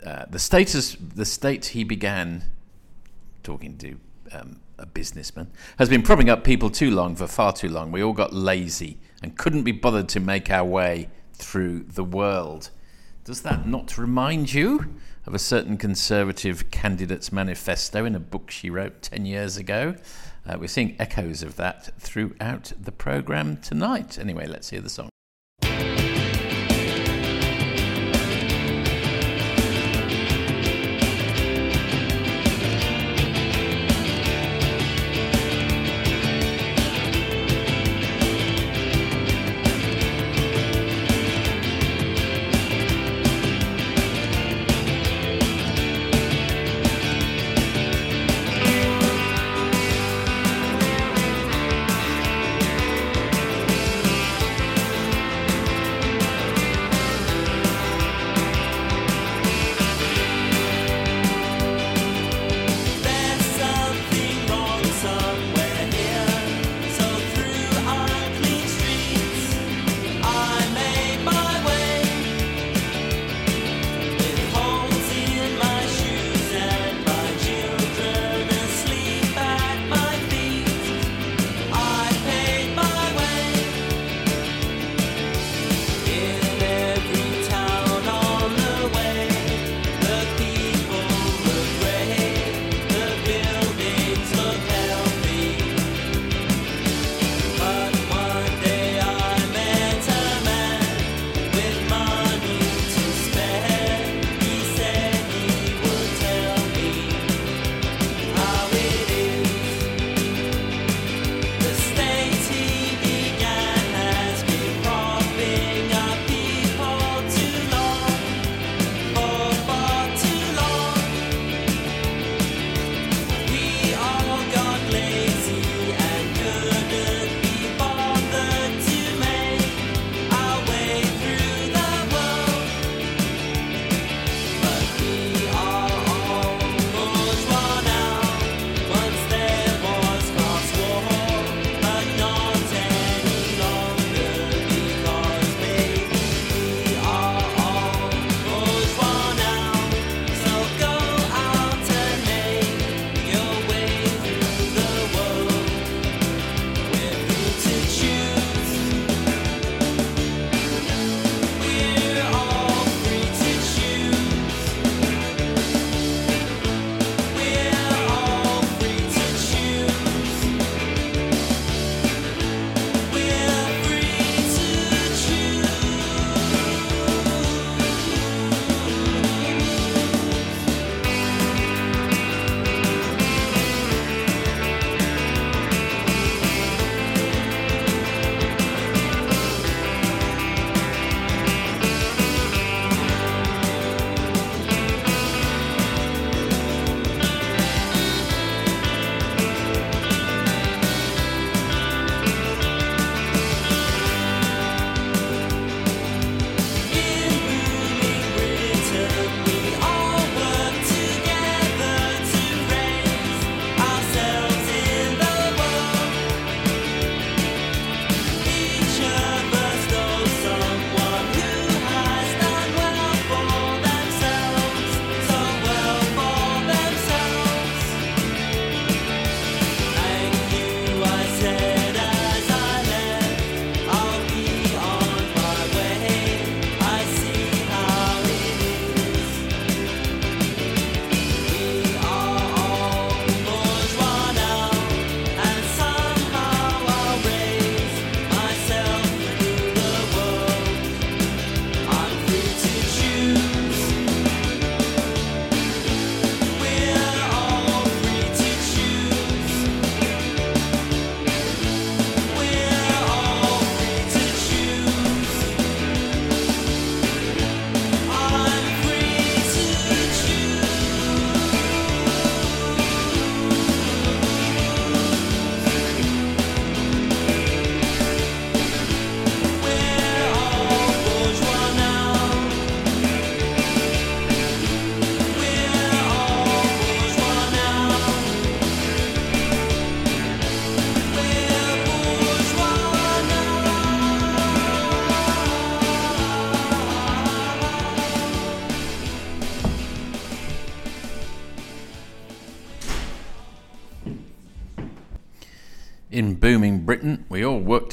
uh, 0.05 0.25
the 0.29 0.39
status, 0.39 0.97
the 0.97 1.25
state 1.25 1.67
he 1.67 1.85
began 1.85 2.45
talking 3.43 3.79
to 3.79 3.99
um, 4.33 4.61
a 4.79 4.87
businessman 4.87 5.51
has 5.79 5.89
been 5.89 6.03
propping 6.03 6.29
up 6.29 6.45
people 6.45 6.71
too 6.71 6.91
long 6.91 7.17
for 7.17 7.27
far 7.27 7.53
too 7.53 7.69
long. 7.69 7.93
We 7.93 8.03
all 8.03 8.13
got 8.13 8.33
lazy 8.33 8.99
and 9.23 9.37
couldn't 9.37 9.63
be 9.63 9.73
bothered 9.73 10.09
to 10.11 10.21
make 10.21 10.51
our 10.51 10.65
way 10.65 11.09
through 11.35 11.85
the 11.85 12.05
world. 12.05 12.71
Does 13.25 13.43
that 13.43 13.67
not 13.67 13.99
remind 13.99 14.53
you 14.53 14.95
of 15.27 15.35
a 15.35 15.39
certain 15.39 15.77
conservative 15.77 16.71
candidate's 16.71 17.33
manifesto 17.33 18.05
in 18.05 18.15
a 18.15 18.21
book 18.21 18.51
she 18.51 18.71
wrote 18.71 19.03
10 19.03 19.27
years 19.27 19.57
ago? 19.57 19.97
Uh, 20.47 20.57
we're 20.61 20.69
seeing 20.69 20.95
echoes 20.99 21.43
of 21.43 21.57
that 21.57 21.91
throughout 21.99 22.73
the 22.81 22.93
programme 22.93 23.57
tonight. 23.57 24.19
Anyway, 24.19 24.47
let's 24.47 24.71
hear 24.71 24.81
the 24.81 24.91
song. 24.91 25.09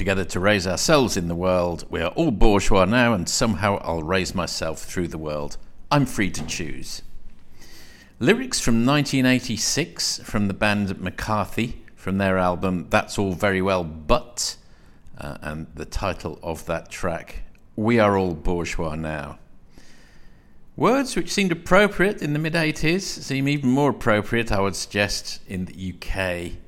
Together 0.04 0.26
to 0.26 0.38
raise 0.38 0.68
ourselves 0.68 1.16
in 1.16 1.30
the 1.30 1.36
world. 1.36 1.86
We 1.89 2.02
are 2.02 2.12
all 2.12 2.30
bourgeois 2.30 2.84
now, 2.84 3.13
and 3.13 3.30
somehow 3.30 3.78
I'll 3.78 4.04
raise 4.04 4.36
myself 4.36 4.84
through 4.84 5.08
the 5.08 5.18
world. 5.18 5.56
I'm 5.89 6.06
free 6.06 6.30
to 6.32 6.46
choose. 6.46 7.04
Lyrics 8.20 8.60
from 8.60 8.86
1986 8.86 10.20
from 10.26 10.50
the 10.50 10.54
band 10.54 11.00
McCarthy 11.00 11.86
from 11.96 12.18
their 12.18 12.38
album 12.38 12.88
That's 12.89 13.18
All 13.18 13.32
Very 13.32 13.62
Well 13.62 13.86
But, 13.86 14.58
uh, 15.18 15.38
and 15.39 15.68
the 15.74 15.86
title 15.86 16.38
of 16.44 16.66
that 16.66 16.89
track, 16.89 17.44
We 17.78 17.98
Are 17.98 18.18
All 18.18 18.34
Bourgeois 18.34 18.96
Now. 18.96 19.39
Words 20.76 21.16
which 21.16 21.32
seemed 21.32 21.54
appropriate 21.54 22.22
in 22.22 22.34
the 22.34 22.39
mid 22.39 22.56
80s 22.56 23.04
seem 23.04 23.48
even 23.48 23.70
more 23.70 23.92
appropriate, 23.92 24.52
I 24.52 24.60
would 24.60 24.76
suggest, 24.76 25.39
in 25.48 25.63
the 25.63 25.94
UK 25.94 26.60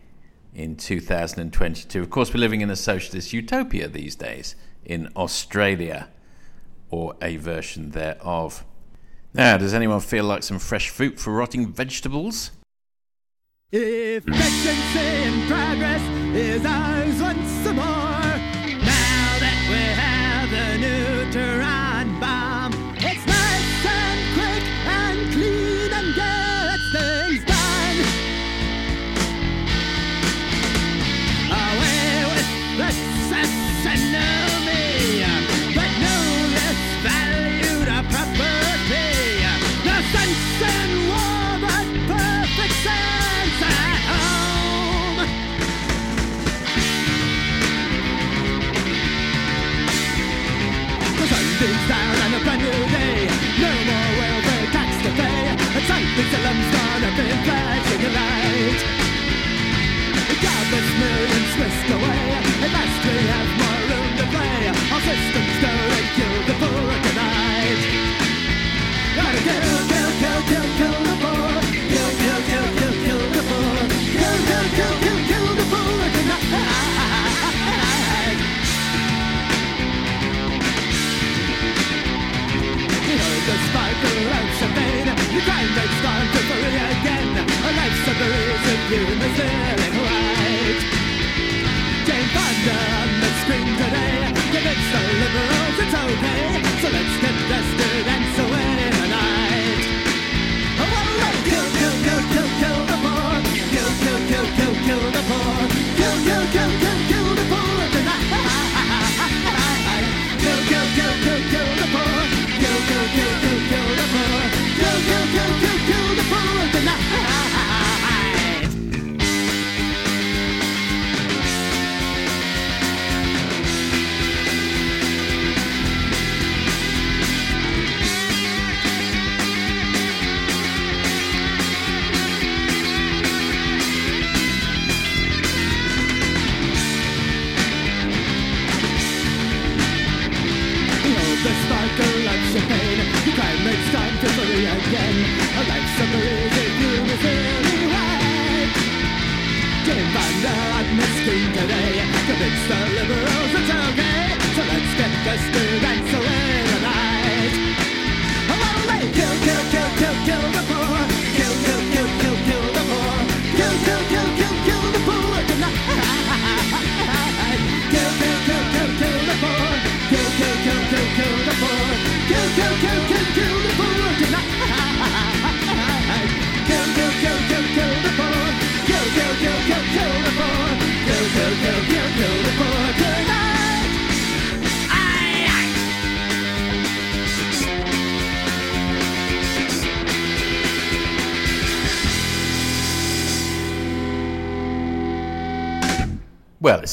in 0.55 0.75
2022. 0.77 2.01
Of 2.01 2.09
course, 2.09 2.33
we're 2.33 2.39
living 2.39 2.61
in 2.61 2.69
a 2.69 2.75
socialist 2.75 3.33
utopia 3.33 3.87
these 3.87 4.15
days 4.15 4.55
in 4.85 5.09
Australia, 5.15 6.09
or 6.89 7.15
a 7.21 7.37
version 7.37 7.91
thereof. 7.91 8.63
Now, 9.33 9.57
does 9.57 9.73
anyone 9.73 9.99
feel 9.99 10.23
like 10.23 10.43
some 10.43 10.59
fresh 10.59 10.89
fruit 10.89 11.19
for 11.19 11.33
rotting 11.33 11.73
vegetables? 11.73 12.51
Efficiency 13.71 15.47
progress 15.47 16.01
is 16.33 16.65
ours 16.65 17.21
once 17.21 17.75
more. 17.75 18.04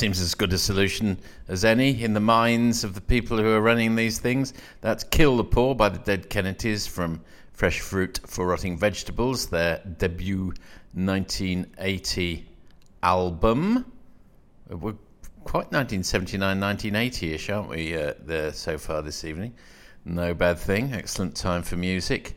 Seems 0.02 0.20
as 0.20 0.34
good 0.34 0.52
a 0.52 0.58
solution 0.58 1.16
as 1.46 1.64
any 1.64 2.02
in 2.02 2.12
the 2.12 2.18
minds 2.18 2.82
of 2.82 2.92
the 2.92 3.00
people 3.00 3.38
who 3.38 3.46
are 3.46 3.60
running 3.60 3.94
these 3.94 4.18
things. 4.18 4.52
That's 4.80 5.04
Kill 5.04 5.36
the 5.36 5.44
Poor 5.44 5.76
by 5.76 5.90
the 5.90 6.00
Dead 6.00 6.28
Kennedys 6.28 6.88
from 6.88 7.20
Fresh 7.52 7.78
Fruit 7.82 8.18
for 8.26 8.48
Rotting 8.48 8.76
Vegetables, 8.76 9.46
their 9.46 9.80
debut 9.98 10.54
1980 10.94 12.48
album. 13.04 13.92
We're 14.68 14.96
quite 15.44 15.70
1979, 15.70 16.58
1980 16.58 17.34
ish, 17.34 17.48
aren't 17.48 17.68
we, 17.68 17.96
uh, 17.96 18.14
there 18.24 18.52
so 18.52 18.78
far 18.78 19.02
this 19.02 19.24
evening? 19.24 19.54
No 20.04 20.34
bad 20.34 20.58
thing. 20.58 20.92
Excellent 20.92 21.36
time 21.36 21.62
for 21.62 21.76
music. 21.76 22.36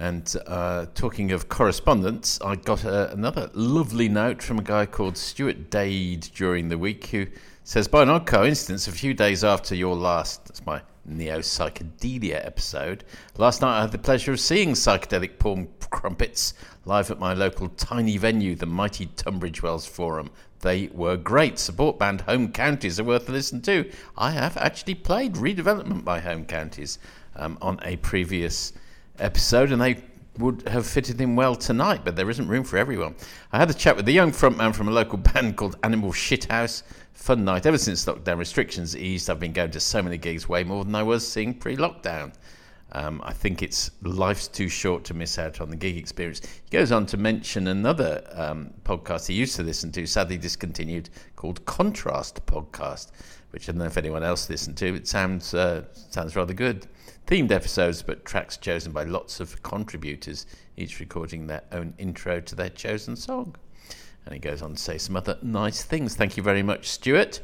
And 0.00 0.34
uh, 0.46 0.86
talking 0.94 1.30
of 1.30 1.50
correspondence, 1.50 2.40
I 2.40 2.56
got 2.56 2.84
a, 2.84 3.12
another 3.12 3.50
lovely 3.52 4.08
note 4.08 4.42
from 4.42 4.58
a 4.58 4.62
guy 4.62 4.86
called 4.86 5.18
Stuart 5.18 5.68
Dade 5.68 6.22
during 6.34 6.70
the 6.70 6.78
week 6.78 7.08
who 7.08 7.26
says, 7.64 7.86
By 7.86 8.04
an 8.04 8.08
odd 8.08 8.24
coincidence, 8.24 8.88
a 8.88 8.92
few 8.92 9.12
days 9.12 9.44
after 9.44 9.74
your 9.74 9.94
last, 9.94 10.46
that's 10.46 10.64
my 10.64 10.80
neo 11.04 11.40
psychedelia 11.40 12.42
episode, 12.46 13.04
last 13.36 13.60
night 13.60 13.76
I 13.76 13.82
had 13.82 13.92
the 13.92 13.98
pleasure 13.98 14.32
of 14.32 14.40
seeing 14.40 14.70
psychedelic 14.70 15.38
Porn 15.38 15.68
Crumpets 15.90 16.54
live 16.86 17.10
at 17.10 17.18
my 17.18 17.34
local 17.34 17.68
tiny 17.68 18.16
venue, 18.16 18.54
the 18.54 18.64
mighty 18.64 19.04
Tunbridge 19.04 19.62
Wells 19.62 19.84
Forum. 19.84 20.30
They 20.60 20.88
were 20.94 21.18
great. 21.18 21.58
Support 21.58 21.98
band 21.98 22.22
Home 22.22 22.52
Counties 22.52 22.98
are 22.98 23.04
worth 23.04 23.28
a 23.28 23.32
listen 23.32 23.60
to. 23.62 23.92
I 24.16 24.30
have 24.30 24.56
actually 24.56 24.94
played 24.94 25.34
Redevelopment 25.34 26.04
by 26.06 26.20
Home 26.20 26.46
Counties 26.46 26.98
um, 27.36 27.58
on 27.60 27.78
a 27.82 27.96
previous 27.96 28.72
episode, 29.20 29.72
and 29.72 29.80
they 29.80 30.02
would 30.38 30.66
have 30.68 30.86
fitted 30.86 31.20
in 31.20 31.36
well 31.36 31.54
tonight, 31.54 32.00
but 32.04 32.16
there 32.16 32.30
isn't 32.30 32.48
room 32.48 32.64
for 32.64 32.76
everyone. 32.76 33.14
I 33.52 33.58
had 33.58 33.70
a 33.70 33.74
chat 33.74 33.96
with 33.96 34.06
the 34.06 34.12
young 34.12 34.32
frontman 34.32 34.74
from 34.74 34.88
a 34.88 34.92
local 34.92 35.18
band 35.32 35.56
called 35.56 35.76
Animal 35.82 36.12
Shithouse. 36.12 36.82
Fun 37.12 37.44
night. 37.44 37.66
Ever 37.66 37.78
since 37.78 38.04
lockdown 38.06 38.38
restrictions 38.38 38.96
eased, 38.96 39.28
I've 39.28 39.40
been 39.40 39.52
going 39.52 39.72
to 39.72 39.80
so 39.80 40.02
many 40.02 40.16
gigs, 40.16 40.48
way 40.48 40.64
more 40.64 40.84
than 40.84 40.94
I 40.94 41.02
was 41.02 41.26
seeing 41.26 41.54
pre 41.54 41.76
lockdown. 41.76 42.32
Um, 42.92 43.20
I 43.24 43.32
think 43.32 43.62
it's 43.62 43.92
life's 44.02 44.48
too 44.48 44.68
short 44.68 45.04
to 45.04 45.14
miss 45.14 45.38
out 45.38 45.60
on 45.60 45.70
the 45.70 45.76
gig 45.76 45.96
experience. 45.96 46.40
He 46.40 46.76
goes 46.76 46.90
on 46.90 47.06
to 47.06 47.16
mention 47.16 47.68
another 47.68 48.24
um, 48.32 48.72
podcast 48.84 49.28
he 49.28 49.34
used 49.34 49.54
to 49.56 49.62
listen 49.62 49.92
to, 49.92 50.06
sadly 50.06 50.38
discontinued, 50.38 51.08
called 51.36 51.64
Contrast 51.66 52.44
Podcast, 52.46 53.12
which 53.50 53.68
I 53.68 53.72
don't 53.72 53.78
know 53.78 53.84
if 53.84 53.96
anyone 53.96 54.24
else 54.24 54.50
listened 54.50 54.76
to. 54.78 54.94
It 54.94 55.06
sounds 55.06 55.54
uh, 55.54 55.84
sounds 55.92 56.34
rather 56.34 56.54
good. 56.54 56.86
Themed 57.30 57.52
episodes, 57.52 58.02
but 58.02 58.24
tracks 58.24 58.56
chosen 58.56 58.90
by 58.90 59.04
lots 59.04 59.38
of 59.38 59.62
contributors, 59.62 60.46
each 60.76 60.98
recording 60.98 61.46
their 61.46 61.62
own 61.70 61.94
intro 61.96 62.40
to 62.40 62.56
their 62.56 62.70
chosen 62.70 63.14
song. 63.14 63.54
And 64.24 64.34
he 64.34 64.40
goes 64.40 64.62
on 64.62 64.74
to 64.74 64.82
say 64.82 64.98
some 64.98 65.14
other 65.14 65.38
nice 65.40 65.84
things. 65.84 66.16
Thank 66.16 66.36
you 66.36 66.42
very 66.42 66.64
much, 66.64 66.88
Stuart. 66.88 67.40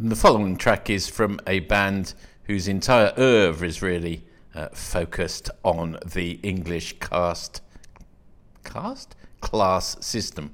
And 0.00 0.10
the 0.10 0.16
following 0.16 0.56
track 0.56 0.90
is 0.90 1.06
from 1.06 1.38
a 1.46 1.60
band 1.60 2.14
whose 2.46 2.66
entire 2.66 3.12
oeuvre 3.16 3.64
is 3.64 3.80
really 3.80 4.24
uh, 4.56 4.70
focused 4.72 5.50
on 5.62 5.98
the 6.04 6.40
English 6.42 6.98
cast 6.98 7.62
cast 8.64 9.14
class 9.40 10.04
system. 10.04 10.50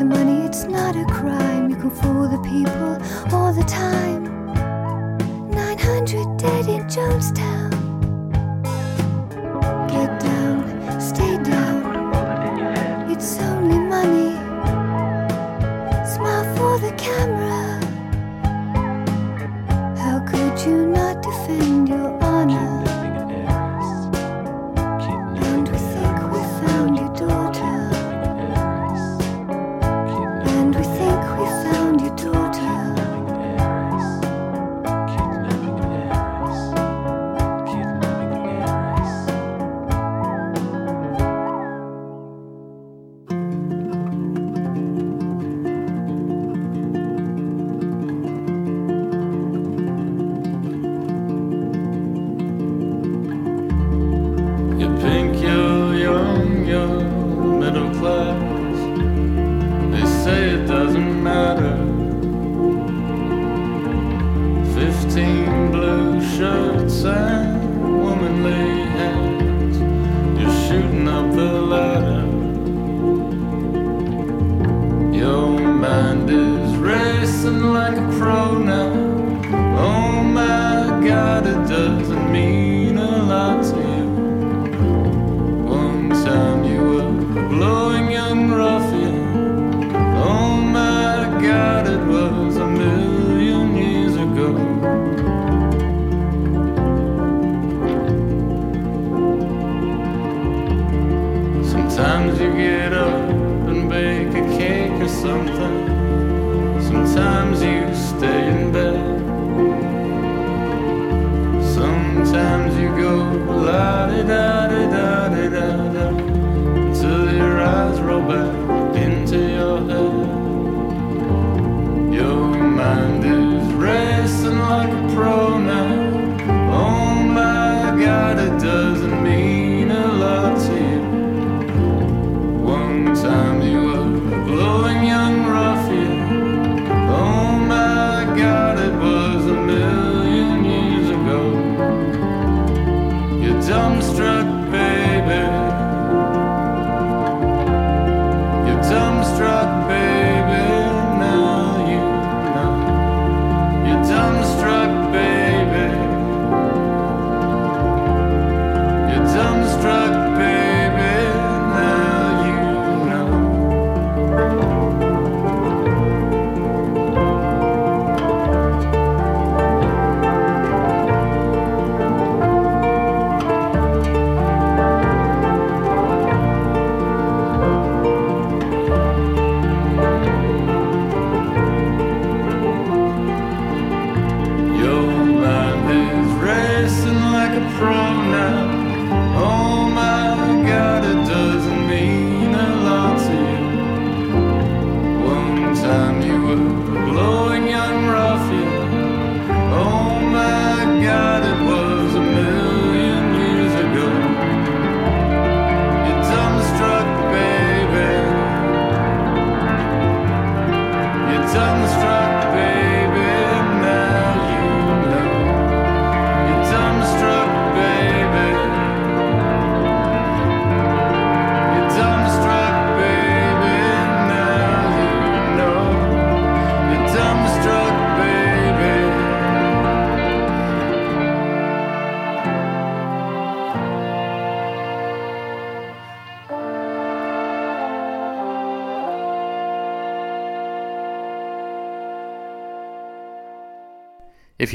Into 0.00 0.16
money, 0.16 0.46
it's 0.46 0.64
not 0.64 0.96
a 0.96 1.04
crime. 1.04 1.68
You 1.68 1.76
can 1.76 1.90
fool 1.90 2.26
the 2.26 2.38
people 2.48 2.96
all 3.36 3.52
the 3.52 3.64
time. 3.64 4.24
900 5.50 6.38
dead 6.38 6.68
in 6.68 6.84
Jonestown. 6.84 7.70
Get 9.90 10.20
down, 10.20 10.39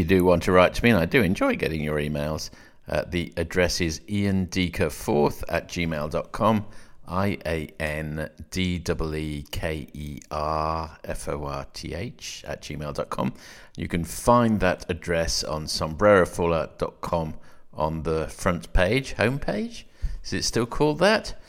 you 0.06 0.20
do 0.20 0.24
want 0.24 0.43
to 0.43 0.51
write 0.51 0.76
to 0.76 0.84
me, 0.84 0.91
and 0.91 0.99
I 0.99 1.06
do 1.06 1.24
enjoy 1.24 1.56
getting 1.56 1.82
your 1.82 1.97
emails, 1.97 2.51
uh, 2.88 3.06
the 3.08 3.34
address 3.38 3.82
is 3.82 4.01
iandeeker4th 4.01 5.43
at 5.49 5.68
gmail.com. 5.68 6.66
I 7.08 7.38
A 7.45 7.70
N 7.80 8.30
D 8.51 8.84
E 8.88 9.16
E 9.16 9.45
K 9.49 9.88
E 9.93 10.20
R 10.30 10.97
F 11.03 11.28
O 11.30 11.45
R 11.45 11.66
T 11.74 11.95
H 11.95 12.43
at 12.47 12.62
gmail.com. 12.62 13.34
You 13.78 13.88
can 13.88 14.03
find 14.03 14.60
that 14.60 14.86
address 14.89 15.43
on 15.43 15.66
sombrerofallout.com 15.66 17.34
on 17.74 18.03
the 18.03 18.28
front 18.28 18.74
page, 18.74 19.16
homepage. 19.16 19.86
Is 20.24 20.34
it 20.34 20.43
still 20.43 20.68
called 20.68 20.99
that? 20.99 21.39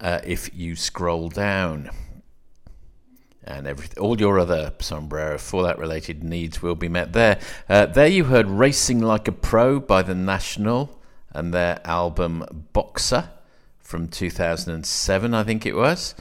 Uh, 0.00 0.20
if 0.24 0.50
you 0.52 0.74
scroll 0.74 1.28
down 1.28 1.90
and 3.46 3.68
all 3.98 4.18
your 4.18 4.38
other 4.38 4.72
sombrero 4.80 5.38
fallout 5.38 5.78
related 5.78 6.24
needs 6.24 6.62
will 6.62 6.74
be 6.74 6.88
met 6.88 7.12
there. 7.12 7.38
Uh, 7.68 7.86
there 7.86 8.06
you 8.06 8.24
heard 8.24 8.48
Racing 8.48 9.00
Like 9.00 9.28
a 9.28 9.32
Pro 9.32 9.78
by 9.80 10.02
The 10.02 10.14
National 10.14 10.98
and 11.30 11.52
their 11.52 11.80
album 11.84 12.68
Boxer 12.72 13.30
from 13.78 14.08
2007, 14.08 15.34
I 15.34 15.42
think 15.42 15.66
it 15.66 15.76
was. 15.76 16.14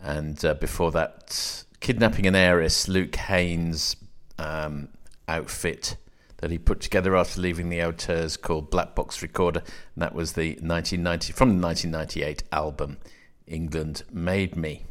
And 0.00 0.42
uh, 0.44 0.54
before 0.54 0.92
that, 0.92 1.64
Kidnapping 1.80 2.26
an 2.26 2.36
Heiress, 2.36 2.86
Luke 2.86 3.16
Haines' 3.16 3.96
um, 4.38 4.88
outfit 5.26 5.96
that 6.38 6.50
he 6.50 6.58
put 6.58 6.80
together 6.80 7.16
after 7.16 7.40
leaving 7.40 7.68
the 7.68 7.82
Auteurs 7.82 8.36
called 8.36 8.70
Black 8.70 8.94
Box 8.94 9.22
Recorder. 9.22 9.60
And 9.94 10.02
that 10.02 10.14
was 10.14 10.34
the 10.34 10.50
1990 10.60 11.32
from 11.32 11.60
the 11.60 11.66
1998 11.66 12.44
album 12.52 12.98
England 13.46 14.02
Made 14.12 14.56
Me 14.56 14.84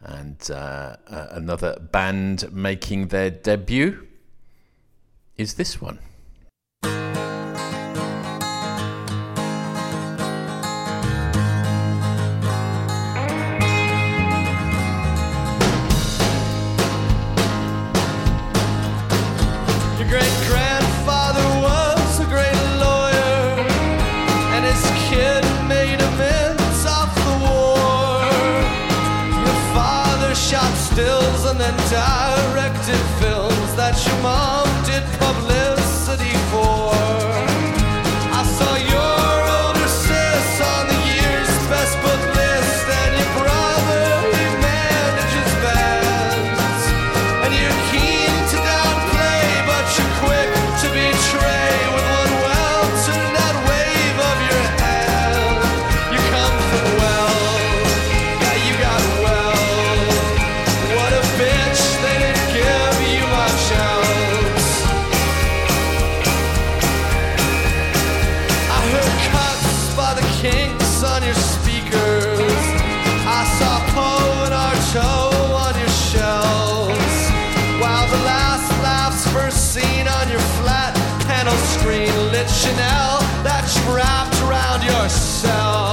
and 0.00 0.50
uh, 0.50 0.96
uh, 1.08 1.26
another 1.30 1.78
band 1.80 2.52
making 2.52 3.08
their 3.08 3.30
debut 3.30 4.06
is 5.36 5.54
this 5.54 5.80
one. 5.80 5.98
The 78.10 78.16
last 78.24 78.70
laughs 78.82 79.26
first 79.32 79.74
seen 79.74 80.08
on 80.08 80.28
your 80.30 80.44
flat 80.60 80.94
panel 81.26 81.56
screen 81.76 82.12
lit 82.32 82.48
Chanel 82.48 83.18
that 83.44 83.64
you 83.74 83.94
wrapped 83.94 84.40
around 84.42 84.82
yourself. 84.82 85.87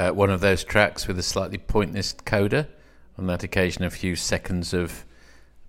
Uh, 0.00 0.10
one 0.10 0.30
of 0.30 0.40
those 0.40 0.64
tracks 0.64 1.06
with 1.06 1.18
a 1.18 1.22
slightly 1.22 1.58
pointless 1.58 2.14
coda. 2.24 2.66
On 3.18 3.26
that 3.26 3.42
occasion, 3.42 3.84
a 3.84 3.90
few 3.90 4.16
seconds 4.16 4.72
of 4.72 5.04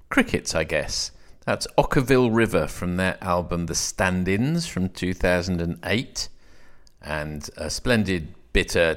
crickets, 0.07 0.55
I 0.55 0.63
guess. 0.63 1.11
That's 1.45 1.67
Okkervil 1.77 2.33
River 2.33 2.65
from 2.65 2.95
their 2.95 3.17
album 3.19 3.65
The 3.65 3.75
Stand 3.75 4.29
Ins 4.29 4.67
from 4.67 4.87
2008. 4.87 6.29
And 7.01 7.49
a 7.57 7.69
splendid, 7.69 8.33
bitter, 8.53 8.95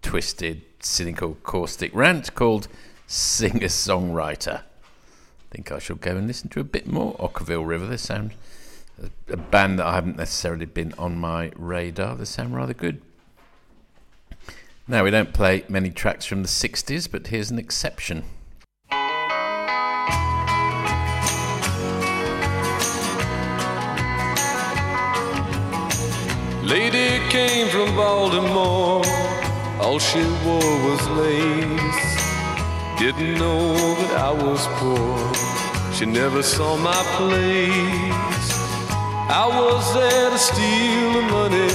twisted, 0.00 0.62
cynical, 0.78 1.38
caustic 1.42 1.92
rant 1.92 2.36
called 2.36 2.68
Singer 3.08 3.66
Songwriter. 3.66 4.60
I 4.60 5.50
think 5.50 5.72
I 5.72 5.80
shall 5.80 5.96
go 5.96 6.16
and 6.16 6.28
listen 6.28 6.50
to 6.50 6.60
a 6.60 6.64
bit 6.64 6.86
more 6.86 7.16
Okkervil 7.16 7.66
River. 7.66 7.88
They 7.88 7.96
sound 7.96 8.32
a, 9.02 9.32
a 9.32 9.36
band 9.36 9.80
that 9.80 9.86
I 9.86 9.94
haven't 9.96 10.18
necessarily 10.18 10.66
been 10.66 10.94
on 10.96 11.18
my 11.18 11.50
radar. 11.56 12.14
They 12.14 12.26
sound 12.26 12.54
rather 12.54 12.74
good. 12.74 13.02
Now, 14.90 15.04
we 15.04 15.10
don't 15.10 15.34
play 15.34 15.64
many 15.68 15.90
tracks 15.90 16.24
from 16.24 16.40
the 16.40 16.48
60s, 16.48 17.10
but 17.10 17.26
here's 17.26 17.50
an 17.50 17.58
exception. 17.58 18.24
Lady 26.62 27.20
came 27.28 27.68
from 27.68 27.94
Baltimore, 27.96 29.04
all 29.78 29.98
she 29.98 30.22
wore 30.42 30.76
was 30.88 31.06
lace. 31.20 32.18
Didn't 32.98 33.34
know 33.38 33.74
that 33.74 34.16
I 34.16 34.32
was 34.32 34.66
poor, 34.78 35.92
she 35.92 36.06
never 36.06 36.42
saw 36.42 36.78
my 36.78 37.02
place. 37.18 38.48
I 39.28 39.46
was 39.46 39.92
there 39.92 40.30
to 40.30 40.38
steal 40.38 41.12
the 41.12 41.22
money, 41.30 41.68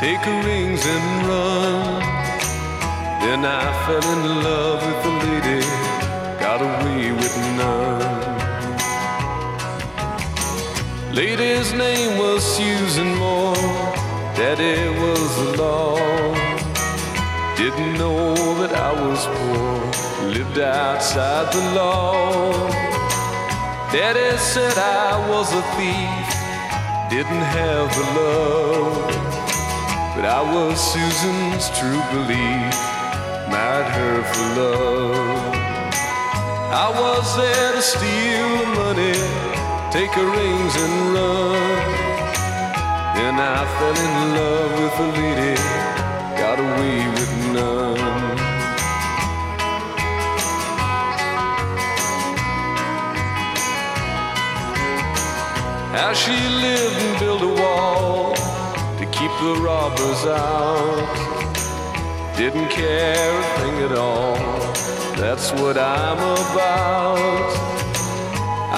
take 0.00 0.18
her 0.26 0.42
rings 0.44 0.84
and 0.84 1.26
run. 1.28 2.11
Then 3.24 3.44
I 3.44 3.64
fell 3.86 4.06
in 4.14 4.22
love 4.42 4.80
with 4.84 5.00
the 5.04 5.12
lady, 5.24 5.60
got 6.40 6.60
away 6.60 7.12
with 7.12 7.36
none. 7.56 8.32
Lady's 11.14 11.72
name 11.72 12.18
was 12.18 12.42
Susan 12.42 13.14
Moore. 13.14 13.54
Daddy 14.34 14.88
was 14.98 15.36
the 15.36 15.62
law. 15.62 15.96
Didn't 17.56 17.94
know 17.94 18.34
that 18.60 18.72
I 18.74 18.92
was 19.06 19.24
poor. 19.36 20.28
Lived 20.28 20.58
outside 20.58 21.52
the 21.52 21.64
law. 21.76 22.52
Daddy 23.92 24.36
said 24.36 24.76
I 24.76 25.28
was 25.30 25.48
a 25.52 25.62
thief. 25.76 26.26
Didn't 27.08 27.46
have 27.58 27.88
the 27.98 28.06
love. 28.20 28.96
But 30.16 30.24
I 30.24 30.42
was 30.54 30.80
Susan's 30.92 31.70
true 31.78 32.02
belief. 32.10 33.01
Married 33.52 33.90
her 33.98 34.22
for 34.32 34.46
love. 34.58 35.54
I 36.84 36.88
was 37.02 37.36
there 37.36 37.72
to 37.76 37.82
steal 37.82 38.48
the 38.62 38.68
money, 38.80 39.18
take 39.92 40.10
her 40.12 40.28
rings 40.38 40.74
and 40.84 40.94
run. 41.14 41.82
Then 43.14 43.34
I 43.38 43.60
fell 43.76 43.98
in 44.06 44.14
love 44.38 44.72
with 44.80 44.96
a 45.06 45.08
lady, 45.20 45.56
got 46.40 46.58
away 46.66 46.98
with 47.16 47.32
none. 47.52 48.38
How 55.92 56.12
she 56.14 56.36
lived 56.66 56.96
and 57.04 57.18
built 57.20 57.42
a 57.42 57.52
wall 57.60 58.34
to 58.98 59.04
keep 59.12 59.32
the 59.44 59.60
robbers 59.60 60.24
out. 60.24 61.31
Didn't 62.42 62.70
care 62.70 63.38
a 63.38 63.44
thing 63.60 63.76
at 63.86 63.92
all. 63.96 64.34
That's 65.14 65.52
what 65.52 65.78
I'm 65.78 66.18
about. 66.18 67.52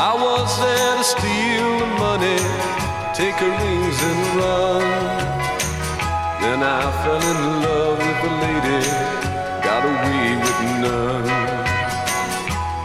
I 0.08 0.12
was 0.26 0.50
there 0.60 0.96
to 0.98 1.04
steal 1.14 1.70
the 1.80 1.90
money, 2.06 2.40
take 3.14 3.36
her 3.40 3.52
rings 3.64 3.98
and 4.10 4.20
run. 4.36 4.84
Then 6.42 6.60
I 6.62 6.82
fell 7.00 7.24
in 7.32 7.40
love 7.64 7.98
with 8.06 8.28
a 8.28 8.34
lady, 8.44 8.80
got 9.64 9.82
away 9.92 10.26
with 10.44 10.60
none. 10.84 11.26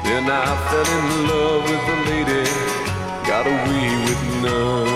Then 0.07 0.31
I 0.31 0.47
fell 0.69 0.89
in 0.97 1.07
love 1.27 1.63
with 1.69 1.93
a 1.95 1.99
lady, 2.09 2.45
got 3.27 3.45
away 3.45 3.89
with 4.07 4.21
none. 4.45 4.88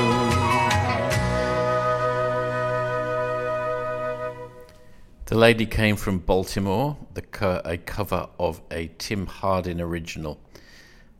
The 5.34 5.40
lady 5.40 5.66
came 5.66 5.96
from 5.96 6.20
Baltimore, 6.20 6.96
the 7.16 7.24
co- 7.24 7.64
a 7.66 7.76
cover 7.76 8.30
of 8.38 8.62
a 8.70 8.92
Tim 9.00 9.26
Hardin 9.26 9.82
original, 9.82 10.40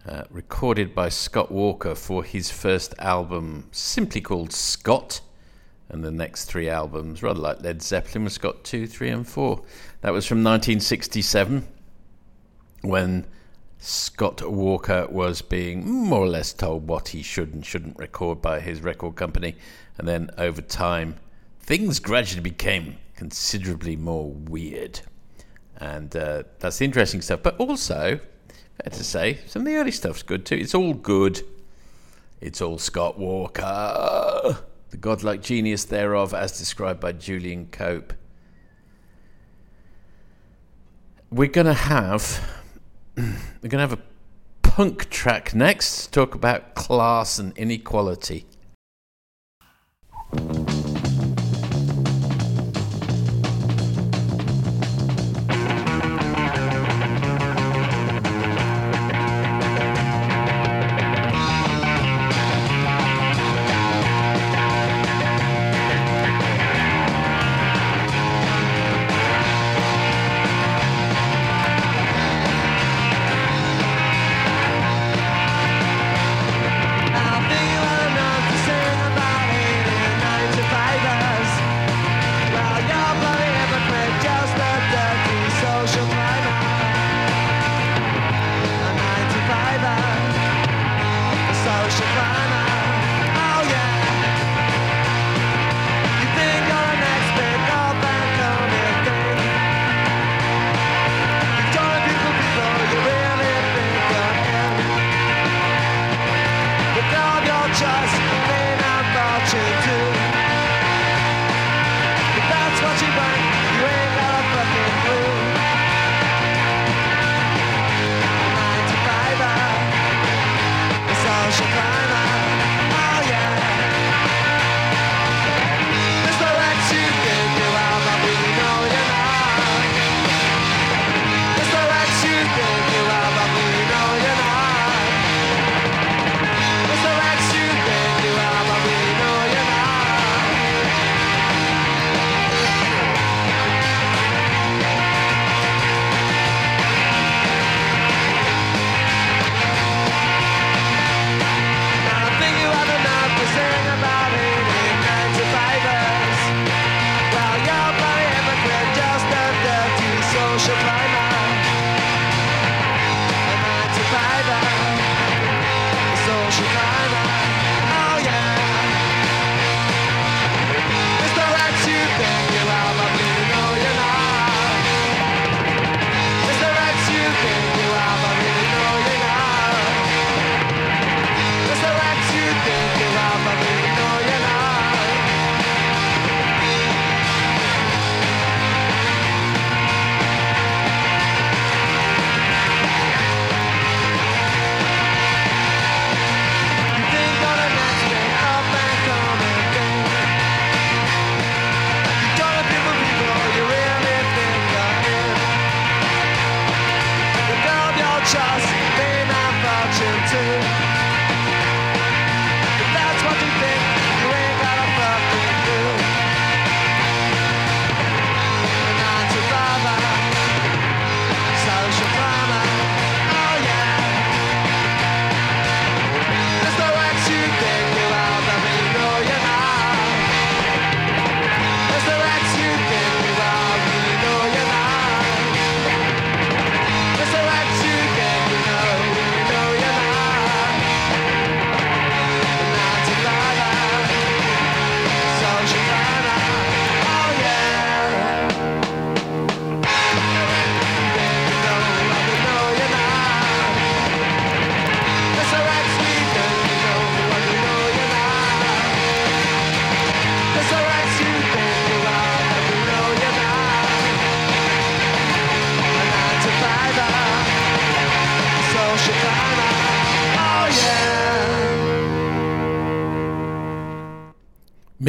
uh, 0.08 0.26
recorded 0.30 0.94
by 0.94 1.10
Scott 1.10 1.52
Walker 1.52 1.96
for 1.96 2.24
his 2.24 2.52
first 2.52 2.94
album, 3.00 3.70
simply 3.72 4.22
called 4.22 4.54
Scott, 4.54 5.22
and 5.90 6.04
the 6.04 6.12
next 6.12 6.46
three 6.46 6.70
albums, 6.70 7.24
rather 7.24 7.40
like 7.40 7.64
Led 7.64 7.82
Zeppelin, 7.82 8.26
was 8.26 8.34
Scott 8.34 8.64
2, 8.64 8.86
3, 8.86 9.10
and 9.10 9.28
4. 9.28 9.64
That 10.02 10.14
was 10.14 10.28
from 10.28 10.44
1967, 10.44 11.68
when 12.82 13.26
Scott 13.80 14.48
Walker 14.48 15.08
was 15.10 15.42
being 15.42 15.90
more 15.90 16.22
or 16.22 16.28
less 16.28 16.54
told 16.54 16.88
what 16.88 17.08
he 17.08 17.24
should 17.24 17.52
and 17.52 17.66
shouldn't 17.66 17.98
record 17.98 18.44
by 18.44 18.60
his 18.60 18.82
record 18.82 19.16
company, 19.16 19.56
and 19.98 20.08
then 20.08 20.30
over 20.38 20.62
time, 20.62 21.16
things 21.60 22.00
gradually 22.00 22.42
became 22.42 22.98
considerably 23.16 23.96
more 23.96 24.32
weird. 24.32 25.02
And 25.78 26.16
uh, 26.16 26.44
that's 26.60 26.78
the 26.78 26.86
interesting 26.86 27.22
stuff. 27.22 27.42
But 27.44 27.58
also, 27.58 28.20
fair 28.82 28.92
to 28.92 29.04
say, 29.04 29.40
some 29.48 29.64
of 29.64 29.66
the 29.66 29.76
early 29.76 29.92
stuff's 29.92 30.24
good 30.24 30.46
too. 30.46 30.56
It's 30.56 30.76
all 30.76 30.94
good. 30.94 31.42
It's 32.42 32.62
all 32.62 32.78
Scott 32.78 33.18
Walker. 33.18 34.58
The 34.90 34.98
godlike 34.98 35.42
genius 35.42 35.86
thereof, 35.86 36.34
as 36.34 36.58
described 36.58 37.00
by 37.00 37.14
Julian 37.14 37.68
Cope. 37.68 38.14
We're 41.32 41.50
to 41.66 41.74
have. 41.74 42.62
We're 43.18 43.70
to 43.70 43.78
have 43.80 43.94
a 43.94 44.00
punk 44.62 45.10
track 45.10 45.56
next 45.56 46.06
to 46.06 46.12
talk 46.12 46.36
about 46.36 46.76
class 46.76 47.40
and 47.40 47.58
inequality. 47.58 48.46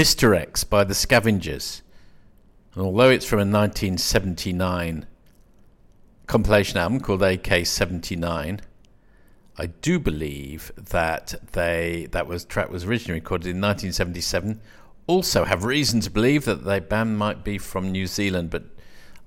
Mr. 0.05 0.37
X 0.37 0.65
by 0.65 0.85
the 0.85 0.95
Scavengers. 0.95 1.81
And 2.75 2.85
although 2.85 3.09
it's 3.09 3.25
from 3.25 3.39
a 3.39 3.49
1979 3.49 5.07
compilation 6.27 6.77
album 6.77 7.01
called 7.01 7.23
AK 7.23 7.65
79, 7.65 8.61
I 9.57 9.67
do 9.67 9.99
believe 9.99 10.73
that 10.77 11.35
they 11.53 12.07
that 12.11 12.27
was 12.27 12.45
track 12.45 12.69
was 12.69 12.85
originally 12.85 13.19
recorded 13.19 13.47
in 13.47 13.63
1977. 13.63 14.61
Also, 15.07 15.47
have 15.47 15.65
reason 15.65 16.01
to 16.01 16.11
believe 16.11 16.45
that 16.45 16.65
the 16.65 16.83
band 16.83 17.17
might 17.17 17.43
be 17.43 17.57
from 17.57 17.91
New 17.91 18.07
Zealand, 18.07 18.51
but 18.51 18.65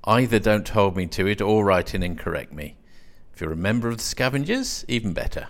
either 0.03 0.37
don't 0.37 0.69
hold 0.69 0.95
me 0.95 1.07
to 1.07 1.25
it 1.25 1.41
or 1.41 1.65
write 1.65 1.95
in 1.95 2.03
and 2.03 2.19
correct 2.19 2.53
me. 2.53 2.77
If 3.33 3.41
you're 3.41 3.51
a 3.51 3.55
member 3.55 3.89
of 3.89 3.97
the 3.97 4.03
Scavengers, 4.03 4.85
even 4.87 5.13
better. 5.13 5.47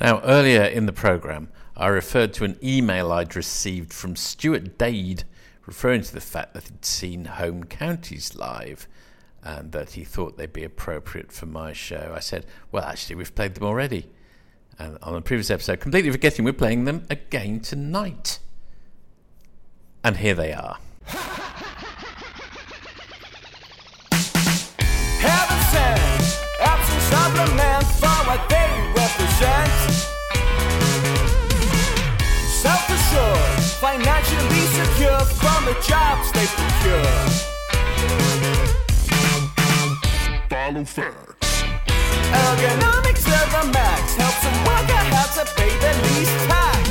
Now, 0.00 0.20
earlier 0.22 0.64
in 0.64 0.86
the 0.86 0.92
programme, 0.92 1.48
I 1.76 1.88
referred 1.88 2.34
to 2.34 2.44
an 2.44 2.58
email 2.62 3.12
I'd 3.12 3.34
received 3.34 3.92
from 3.92 4.14
Stuart 4.14 4.76
Dade 4.76 5.24
referring 5.66 6.02
to 6.02 6.12
the 6.12 6.20
fact 6.20 6.54
that 6.54 6.64
he'd 6.64 6.84
seen 6.84 7.24
Home 7.24 7.64
Counties 7.64 8.34
live 8.34 8.86
and 9.42 9.72
that 9.72 9.92
he 9.92 10.04
thought 10.04 10.36
they'd 10.36 10.52
be 10.52 10.64
appropriate 10.64 11.32
for 11.32 11.46
my 11.46 11.72
show. 11.72 12.12
I 12.14 12.20
said, 12.20 12.46
Well, 12.70 12.84
actually, 12.84 13.16
we've 13.16 13.34
played 13.34 13.54
them 13.54 13.64
already. 13.64 14.08
And 14.78 14.98
on 15.02 15.14
a 15.14 15.20
previous 15.20 15.50
episode, 15.50 15.80
completely 15.80 16.10
forgetting 16.10 16.44
we're 16.44 16.52
playing 16.52 16.84
them 16.84 17.06
again 17.10 17.60
tonight. 17.60 18.38
And 20.04 20.16
here 20.18 20.34
they 20.34 20.52
are. 20.52 20.78
Heaven 25.20 25.60
sent, 25.70 26.00
absence 26.60 27.12
of 27.12 27.32
for 28.00 28.08
what 28.26 28.48
they 28.48 28.92
represent. 28.96 29.91
Self-assured, 32.82 33.62
financially 33.78 34.66
secure 34.74 35.20
from 35.38 35.64
the 35.66 35.74
jobs 35.86 36.32
they 36.32 36.46
procure. 36.46 37.14
Filofax. 40.48 41.14
Ergonomics 42.32 43.26
of 43.30 43.46
the 43.54 43.72
max 43.72 44.14
helps 44.16 44.42
them 44.42 44.56
work 44.66 44.90
out 44.90 45.06
how 45.14 45.44
to 45.44 45.54
pay 45.54 45.70
their 45.78 45.94
least 46.02 46.34
tax. 46.48 46.88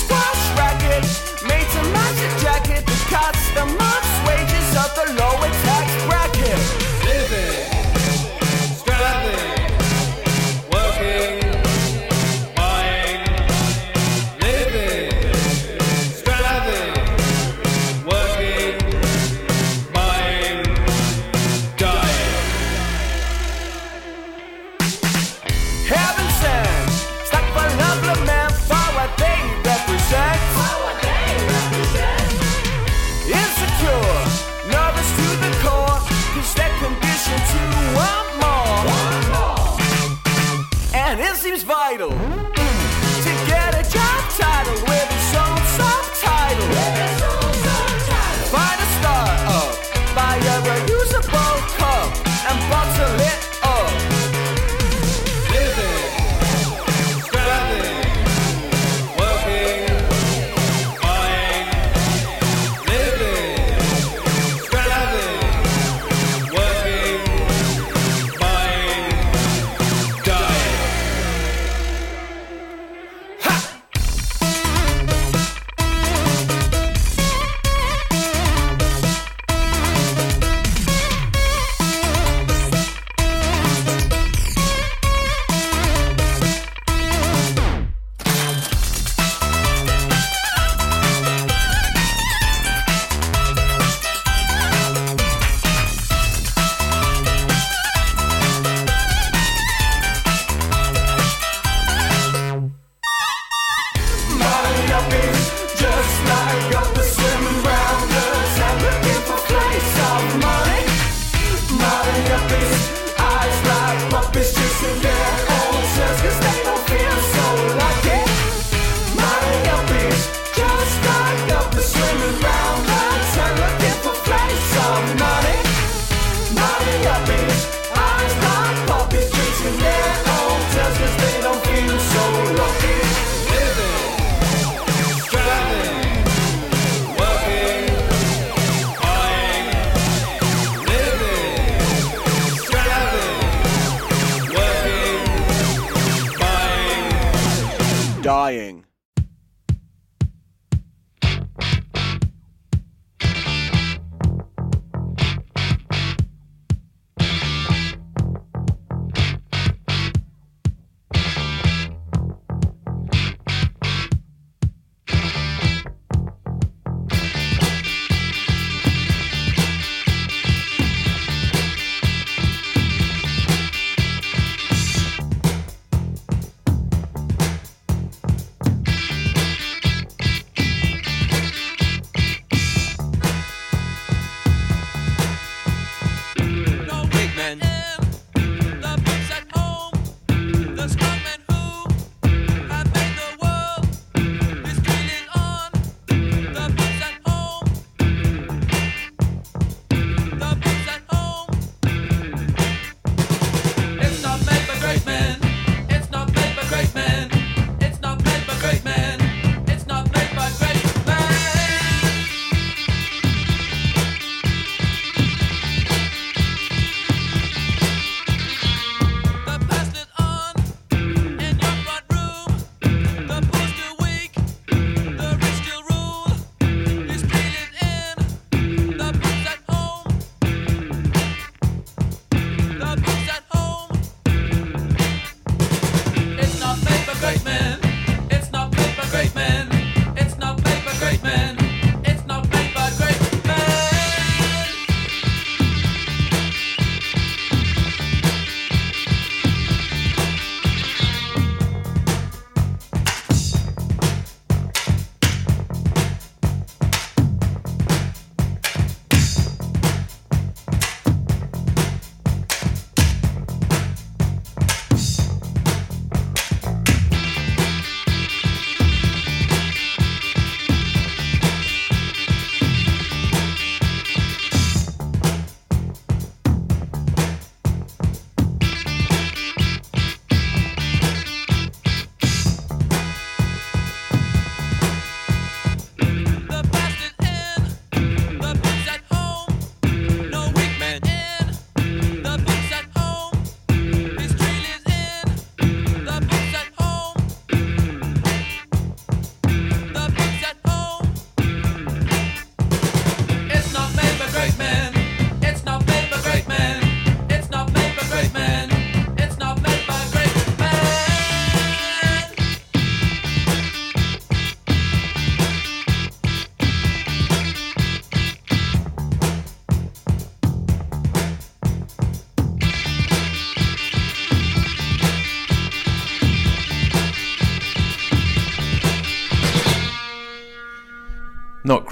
Squash 0.00 0.44
racket, 0.56 1.04
made 1.48 1.68
to 1.74 1.82
match 1.92 2.20
a 2.24 2.40
jacket 2.40 2.86
that 2.86 3.02
cuts 3.12 3.44
the 3.52 3.66
month's 3.76 4.14
wages 4.26 4.68
of 4.80 4.88
the 4.94 5.20
lower 5.20 5.50
tax 5.64 6.04
bracket. 6.04 6.13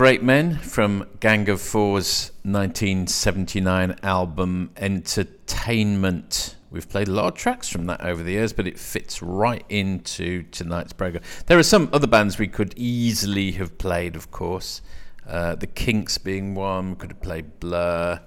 Great 0.02 0.24
Men 0.24 0.56
from 0.56 1.06
Gang 1.20 1.48
of 1.48 1.60
Four's 1.60 2.32
1979 2.42 4.00
album 4.02 4.72
Entertainment. 4.76 6.56
We've 6.72 6.88
played 6.88 7.06
a 7.06 7.12
lot 7.12 7.26
of 7.26 7.34
tracks 7.34 7.68
from 7.68 7.86
that 7.86 8.00
over 8.00 8.20
the 8.20 8.32
years, 8.32 8.52
but 8.52 8.66
it 8.66 8.80
fits 8.80 9.22
right 9.22 9.64
into 9.68 10.42
tonight's 10.50 10.92
program. 10.92 11.22
There 11.46 11.56
are 11.56 11.62
some 11.62 11.88
other 11.92 12.08
bands 12.08 12.36
we 12.36 12.48
could 12.48 12.74
easily 12.76 13.52
have 13.52 13.78
played, 13.78 14.16
of 14.16 14.32
course. 14.32 14.82
Uh, 15.24 15.54
the 15.54 15.68
Kinks 15.68 16.18
being 16.18 16.56
one. 16.56 16.96
Could 16.96 17.12
have 17.12 17.22
played 17.22 17.60
Blur. 17.60 18.20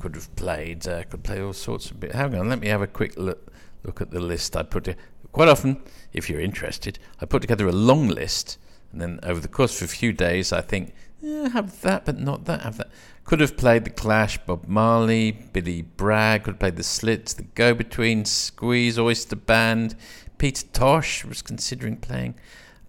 Could 0.00 0.16
have 0.16 0.34
played. 0.34 0.84
Uh, 0.88 1.04
could 1.04 1.22
play 1.22 1.40
all 1.40 1.52
sorts 1.52 1.92
of 1.92 2.00
bit. 2.00 2.10
Hang 2.10 2.34
on, 2.34 2.48
let 2.48 2.58
me 2.58 2.66
have 2.66 2.82
a 2.82 2.88
quick 2.88 3.16
look. 3.16 3.52
Look 3.84 4.00
at 4.00 4.10
the 4.10 4.18
list 4.18 4.56
I 4.56 4.64
put. 4.64 4.88
Quite 5.30 5.48
often, 5.48 5.80
if 6.12 6.28
you're 6.28 6.40
interested, 6.40 6.98
I 7.20 7.26
put 7.26 7.40
together 7.40 7.68
a 7.68 7.72
long 7.72 8.08
list 8.08 8.58
and 8.94 9.02
then 9.02 9.20
over 9.24 9.40
the 9.40 9.48
course 9.48 9.82
of 9.82 9.88
a 9.88 9.92
few 9.92 10.12
days, 10.12 10.52
I 10.52 10.60
think, 10.60 10.94
eh, 11.22 11.48
have 11.48 11.80
that, 11.82 12.04
but 12.04 12.18
not 12.18 12.44
that, 12.44 12.62
have 12.62 12.78
that. 12.78 12.90
Could 13.24 13.40
have 13.40 13.56
played 13.56 13.84
The 13.84 13.90
Clash, 13.90 14.38
Bob 14.38 14.68
Marley, 14.68 15.32
Billy 15.32 15.82
Bragg, 15.82 16.44
could 16.44 16.52
have 16.52 16.60
played 16.60 16.76
The 16.76 16.84
Slits, 16.84 17.34
The 17.34 17.42
Go 17.42 17.74
Between, 17.74 18.24
Squeeze, 18.24 18.98
Oyster 18.98 19.34
Band, 19.36 19.96
Peter 20.38 20.66
Tosh 20.72 21.24
was 21.24 21.42
considering 21.42 21.96
playing, 21.96 22.36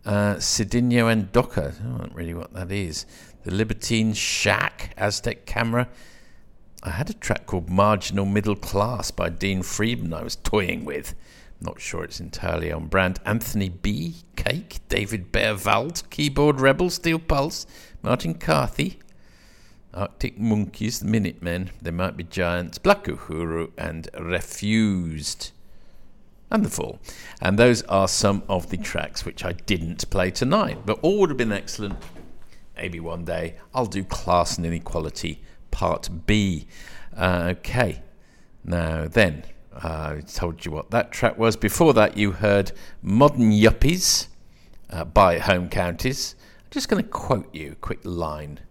uh, 0.06 0.40
and 0.40 1.32
Docker, 1.32 1.74
I 1.80 1.98
don't 1.98 2.14
really 2.14 2.36
what 2.36 2.54
that 2.54 2.72
is. 2.72 3.08
The 3.44 3.52
Libertine 3.52 4.14
Shack, 4.14 4.94
Aztec 4.98 5.46
Camera. 5.46 5.88
I 6.84 6.92
had 6.92 7.10
a 7.10 7.14
track 7.14 7.48
called 7.48 7.70
Marginal 7.70 8.26
Middle 8.26 8.56
Class 8.56 9.10
by 9.10 9.30
Dean 9.30 9.64
Friedman 9.64 10.14
I 10.14 10.24
was 10.24 10.36
toying 10.36 10.86
with. 10.86 11.16
Not 11.62 11.80
sure 11.80 12.04
it's 12.04 12.20
entirely 12.20 12.72
on 12.72 12.88
brand. 12.88 13.20
Anthony 13.26 13.70
B. 13.70 14.16
Cake, 14.36 14.80
David 14.90 15.32
Bearvald, 15.32 16.04
Keyboard 16.10 16.60
Rebel, 16.60 16.90
Steel 16.90 17.20
Pulse, 17.20 17.66
Martin 18.04 18.36
Carthy, 18.36 19.00
Arctic 19.94 20.38
Monkeys, 20.38 21.00
The 21.00 21.06
Minutemen, 21.06 21.72
They 21.82 21.92
Might 21.92 22.18
Be 22.18 22.24
Giants, 22.26 22.78
Black 22.78 23.06
Uhuru, 23.06 23.72
and 23.78 24.10
Refused. 24.20 25.52
And 26.52 26.66
The 26.66 26.70
Fall. 26.70 27.00
And 27.42 27.58
those 27.58 27.82
are 27.84 28.08
some 28.08 28.44
of 28.48 28.70
the 28.70 28.78
tracks 28.78 29.26
which 29.26 29.44
I 29.44 29.54
didn't 29.54 30.10
play 30.10 30.32
tonight, 30.32 30.80
but 30.86 31.00
all 31.02 31.20
would 31.20 31.30
have 31.30 31.38
been 31.38 31.52
excellent. 31.52 31.96
Maybe 32.76 33.00
one 33.00 33.24
day 33.24 33.56
I'll 33.74 33.86
do 33.86 34.04
Class 34.04 34.58
and 34.58 34.66
Inequality 34.66 35.42
Part 35.72 36.10
B. 36.26 36.68
Uh, 37.16 37.54
okay. 37.58 38.02
Now 38.64 39.08
then, 39.08 39.46
I 39.76 40.22
told 40.22 40.66
you 40.66 40.72
what 40.72 40.92
that 40.92 41.12
track 41.12 41.38
was. 41.38 41.58
Before 41.58 41.94
that, 41.94 42.16
you 42.16 42.32
heard 42.32 42.72
Modern 43.02 43.52
Yuppies 43.52 44.28
uh, 44.90 45.04
by 45.04 45.40
Home 45.40 45.68
Counties. 45.68 46.36
I'm 46.64 46.72
just 46.72 46.88
going 46.88 47.04
to 47.04 47.10
quote 47.10 47.54
you 47.54 47.74
a 47.74 47.76
quick 47.76 48.00
line, 48.04 48.62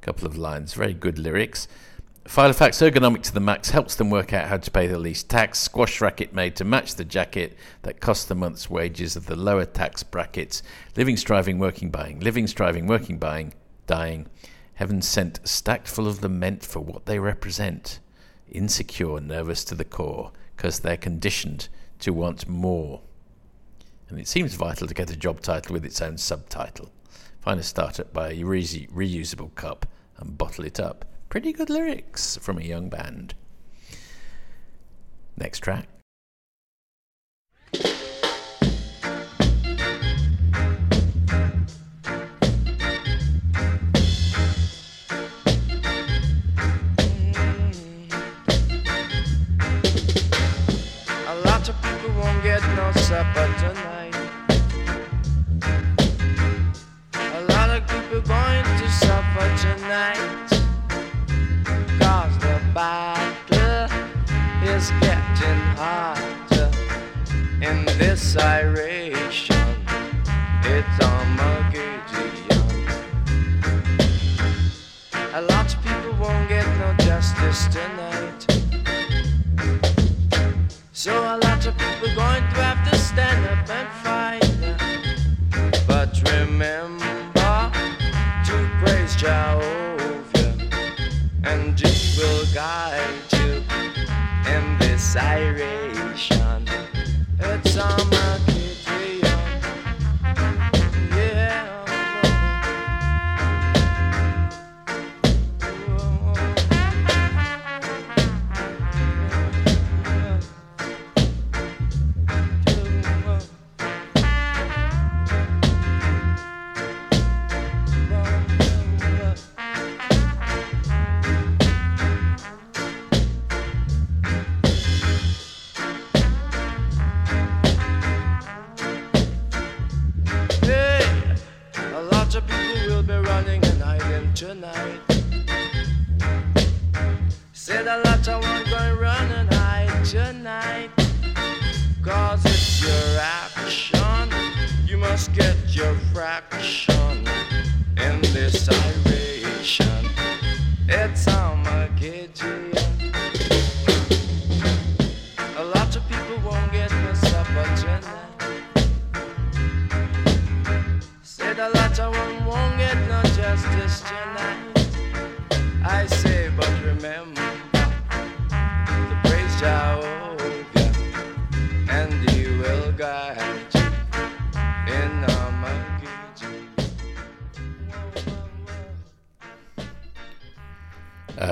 a 0.00 0.04
couple 0.04 0.26
of 0.26 0.36
lines, 0.36 0.74
very 0.74 0.92
good 0.92 1.18
lyrics. 1.18 1.66
Filofax 2.26 2.86
ergonomic 2.86 3.22
to 3.22 3.32
the 3.32 3.40
max 3.40 3.70
helps 3.70 3.94
them 3.94 4.10
work 4.10 4.34
out 4.34 4.48
how 4.48 4.58
to 4.58 4.70
pay 4.70 4.86
the 4.86 4.98
least 4.98 5.30
tax. 5.30 5.58
Squash 5.58 6.02
racket 6.02 6.34
made 6.34 6.54
to 6.56 6.64
match 6.64 6.94
the 6.94 7.06
jacket 7.06 7.56
that 7.82 8.00
costs 8.00 8.26
the 8.26 8.34
month's 8.34 8.68
wages 8.68 9.16
of 9.16 9.26
the 9.26 9.36
lower 9.36 9.64
tax 9.64 10.02
brackets. 10.02 10.62
Living, 10.94 11.16
striving, 11.16 11.58
working, 11.58 11.90
buying. 11.90 12.20
Living, 12.20 12.46
striving, 12.46 12.86
working, 12.86 13.16
buying, 13.18 13.54
dying. 13.86 14.26
Heaven 14.74 15.00
sent, 15.00 15.40
stacked 15.48 15.88
full 15.88 16.06
of 16.06 16.20
them 16.20 16.38
meant 16.38 16.62
for 16.64 16.80
what 16.80 17.06
they 17.06 17.18
represent. 17.18 17.98
Insecure, 18.50 19.20
nervous 19.20 19.64
to 19.64 19.74
the 19.74 19.84
core, 19.84 20.32
because 20.60 20.80
they're 20.80 20.94
conditioned 20.98 21.70
to 21.98 22.12
want 22.12 22.46
more. 22.46 23.00
and 24.10 24.20
it 24.20 24.28
seems 24.28 24.54
vital 24.56 24.86
to 24.86 24.92
get 24.92 25.10
a 25.10 25.16
job 25.16 25.40
title 25.40 25.72
with 25.72 25.86
its 25.86 26.02
own 26.02 26.18
subtitle. 26.18 26.92
Find 27.40 27.58
a 27.58 27.62
startup, 27.62 28.12
by 28.12 28.32
a 28.32 28.42
re- 28.42 28.62
reusable 28.62 29.54
cup, 29.54 29.86
and 30.18 30.36
bottle 30.36 30.66
it 30.66 30.78
up. 30.78 31.06
Pretty 31.30 31.54
good 31.54 31.70
lyrics 31.70 32.36
from 32.36 32.58
a 32.58 32.62
young 32.62 32.90
band. 32.90 33.32
Next 35.38 35.60
track. 35.60 35.86
Get 53.10 53.74
no 53.74 53.79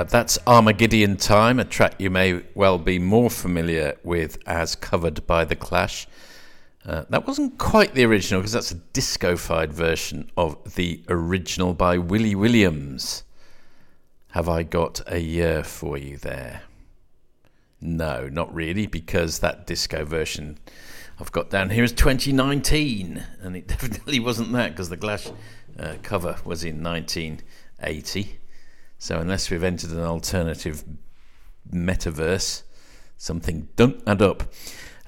that's 0.08 0.38
Armageddon 0.46 1.16
Time, 1.16 1.58
a 1.58 1.64
track 1.64 1.94
you 1.98 2.10
may 2.10 2.42
well 2.54 2.78
be 2.78 2.98
more 2.98 3.30
familiar 3.30 3.96
with 4.02 4.38
as 4.46 4.74
covered 4.74 5.26
by 5.26 5.44
The 5.44 5.56
Clash. 5.56 6.06
Uh, 6.84 7.04
that 7.10 7.26
wasn't 7.26 7.58
quite 7.58 7.94
the 7.94 8.04
original 8.04 8.40
because 8.40 8.52
that's 8.52 8.72
a 8.72 8.76
disco-fied 8.76 9.72
version 9.72 10.30
of 10.36 10.74
the 10.74 11.02
original 11.08 11.74
by 11.74 11.98
Willie 11.98 12.34
Williams. 12.34 13.24
Have 14.28 14.48
I 14.48 14.62
got 14.62 15.00
a 15.06 15.18
year 15.18 15.64
for 15.64 15.98
you 15.98 16.16
there? 16.16 16.62
No, 17.80 18.28
not 18.28 18.54
really, 18.54 18.86
because 18.86 19.40
that 19.40 19.66
disco 19.66 20.04
version 20.04 20.58
I've 21.20 21.32
got 21.32 21.50
down 21.50 21.70
here 21.70 21.84
is 21.84 21.92
2019, 21.92 23.24
and 23.40 23.56
it 23.56 23.66
definitely 23.66 24.20
wasn't 24.20 24.52
that 24.52 24.70
because 24.70 24.88
the 24.88 24.96
Clash 24.96 25.28
uh, 25.78 25.94
cover 26.02 26.36
was 26.44 26.64
in 26.64 26.82
1980. 26.82 28.38
So 28.98 29.18
unless 29.18 29.50
we've 29.50 29.62
entered 29.62 29.90
an 29.90 30.00
alternative 30.00 30.84
metaverse, 31.72 32.62
something 33.16 33.68
don't 33.76 34.02
add 34.06 34.22
up. 34.22 34.42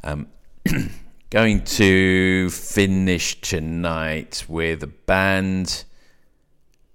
Um, 0.05 0.29
going 1.31 1.63
to 1.65 2.51
finish 2.51 3.41
tonight 3.41 4.45
with 4.49 4.83
a 4.83 4.89
band 4.89 5.85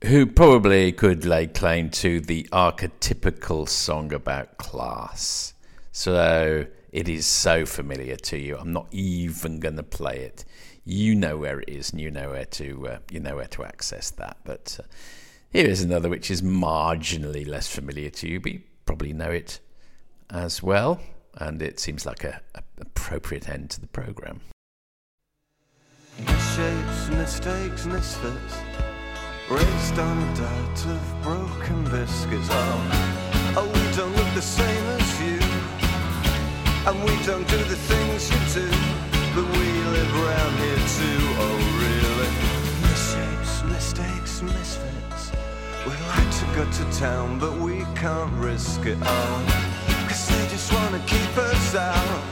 who 0.03 0.25
probably 0.25 0.91
could 0.91 1.25
lay 1.25 1.47
claim 1.47 1.89
to 1.89 2.19
the 2.19 2.43
archetypical 2.51 3.67
song 3.67 4.13
about 4.13 4.57
class. 4.57 5.53
So 5.91 6.65
it 6.91 7.09
is 7.09 7.25
so 7.25 7.65
familiar 7.65 8.17
to 8.17 8.37
you. 8.37 8.57
I'm 8.57 8.73
not 8.73 8.87
even 8.91 9.59
going 9.59 9.77
to 9.77 9.83
play 9.83 10.19
it. 10.19 10.45
You 10.83 11.15
know 11.15 11.37
where 11.37 11.61
it 11.61 11.69
is, 11.69 11.91
and 11.91 11.99
you 11.99 12.11
know 12.11 12.31
where 12.31 12.45
to 12.45 12.87
uh, 12.87 12.97
you 13.09 13.19
know 13.19 13.37
where 13.37 13.47
to 13.47 13.63
access 13.63 14.11
that. 14.11 14.37
But 14.43 14.77
uh, 14.79 14.83
here 15.51 15.67
is 15.67 15.81
another 15.81 16.09
which 16.09 16.29
is 16.29 16.41
marginally 16.41 17.47
less 17.47 17.67
familiar 17.67 18.09
to 18.09 18.27
you, 18.27 18.39
but 18.39 18.51
you 18.51 18.61
probably 18.85 19.13
know 19.13 19.31
it 19.31 19.59
as 20.29 20.61
well. 20.61 20.99
And 21.37 21.61
it 21.61 21.79
seems 21.79 22.05
like 22.05 22.23
a, 22.23 22.41
a 22.55 22.63
appropriate 22.79 23.49
end 23.49 23.69
to 23.71 23.81
the 23.81 23.87
program. 23.87 24.41
Misshapes, 26.21 27.09
mistakes, 27.09 27.85
misfits 27.85 28.55
Raised 29.49 29.99
on 29.99 30.17
a 30.17 30.35
diet 30.35 30.85
of 30.85 31.21
broken 31.21 31.83
biscuits 31.85 32.47
Oh, 32.49 33.53
oh 33.57 33.67
we 33.67 33.95
don't 33.97 34.15
look 34.15 34.33
the 34.33 34.41
same 34.41 34.85
as 34.97 35.21
you 35.21 35.39
And 36.87 36.97
we 37.03 37.25
don't 37.25 37.47
do 37.49 37.57
the 37.57 37.75
things 37.75 38.31
you 38.31 38.61
do 38.61 38.69
But 39.35 39.45
we 39.57 39.67
live 39.91 40.15
around 40.23 40.55
here 40.57 40.83
too, 40.97 41.19
oh 41.43 41.57
really 41.83 42.15
mistakes, 43.67 44.41
misfits 44.41 45.04
We'd 45.85 46.01
like 46.07 46.31
to 46.39 46.45
go 46.55 46.63
to 46.69 46.99
town 46.99 47.39
but 47.39 47.53
we 47.59 47.85
can't 47.95 48.33
risk 48.33 48.85
it 48.85 48.97
oh 49.01 50.05
Cause 50.07 50.27
they 50.29 50.47
just 50.47 50.73
wanna 50.73 50.99
keep 51.05 51.37
us 51.37 51.75
out 51.75 52.23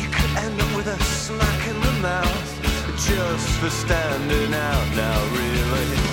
You 0.00 0.08
could 0.08 0.36
end 0.44 0.60
up 0.60 0.76
with 0.76 0.86
a 0.86 1.02
smack 1.02 1.68
in 1.68 1.80
the 1.80 1.92
mouth 2.02 2.54
just 2.96 3.48
for 3.58 3.70
standing 3.70 4.54
out 4.54 4.96
now, 4.96 5.24
really. 5.34 6.03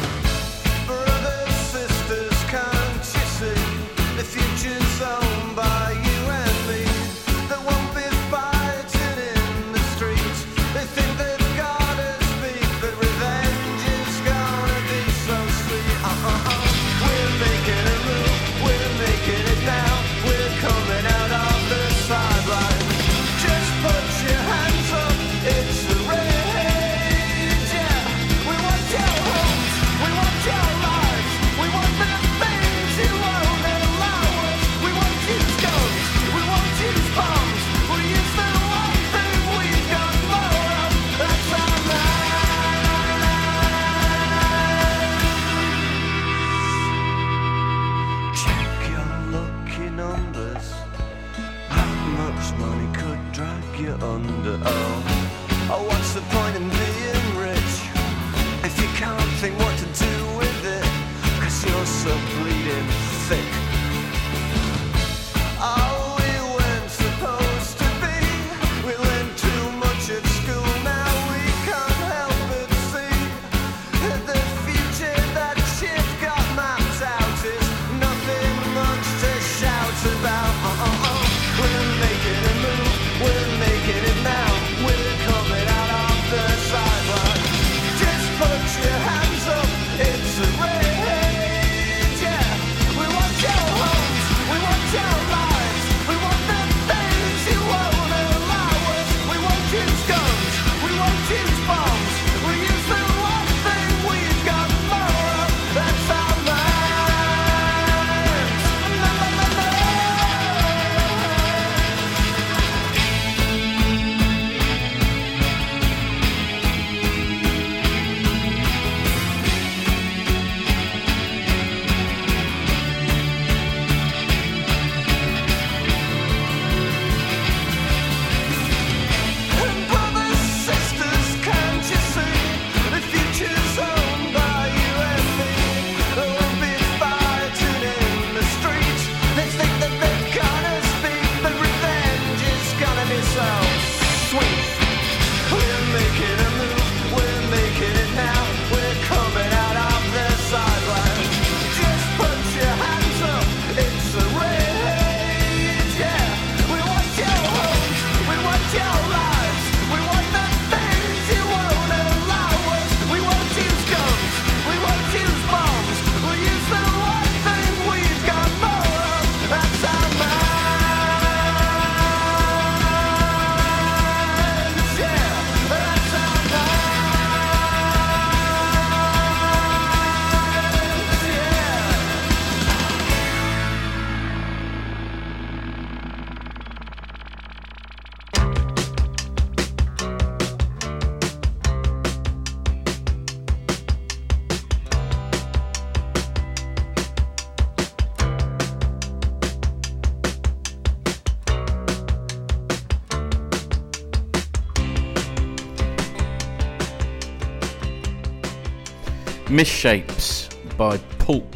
Misshapes 209.61 210.49
by 210.75 210.97
Pulp 211.19 211.55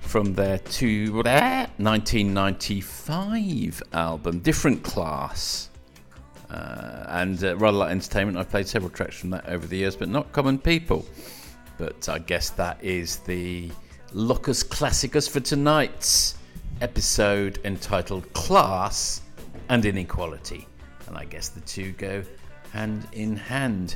from 0.00 0.34
their 0.34 0.58
two, 0.58 1.12
1995 1.12 3.82
album, 3.92 4.40
Different 4.40 4.82
Class. 4.82 5.70
Uh, 6.50 7.04
and 7.10 7.44
uh, 7.44 7.56
rather 7.58 7.78
like 7.78 7.92
entertainment, 7.92 8.36
I've 8.36 8.50
played 8.50 8.66
several 8.66 8.90
tracks 8.90 9.20
from 9.20 9.30
that 9.30 9.48
over 9.48 9.68
the 9.68 9.76
years, 9.76 9.94
but 9.94 10.08
not 10.08 10.32
Common 10.32 10.58
People. 10.58 11.06
But 11.78 12.08
I 12.08 12.18
guess 12.18 12.50
that 12.50 12.82
is 12.82 13.18
the 13.18 13.70
Locus 14.12 14.64
Classicus 14.64 15.28
for 15.28 15.38
tonight's 15.38 16.34
episode 16.80 17.60
entitled 17.64 18.32
Class 18.32 19.20
and 19.68 19.86
Inequality. 19.86 20.66
And 21.06 21.16
I 21.16 21.24
guess 21.24 21.50
the 21.50 21.60
two 21.60 21.92
go 21.92 22.24
hand 22.72 23.06
in 23.12 23.36
hand. 23.36 23.94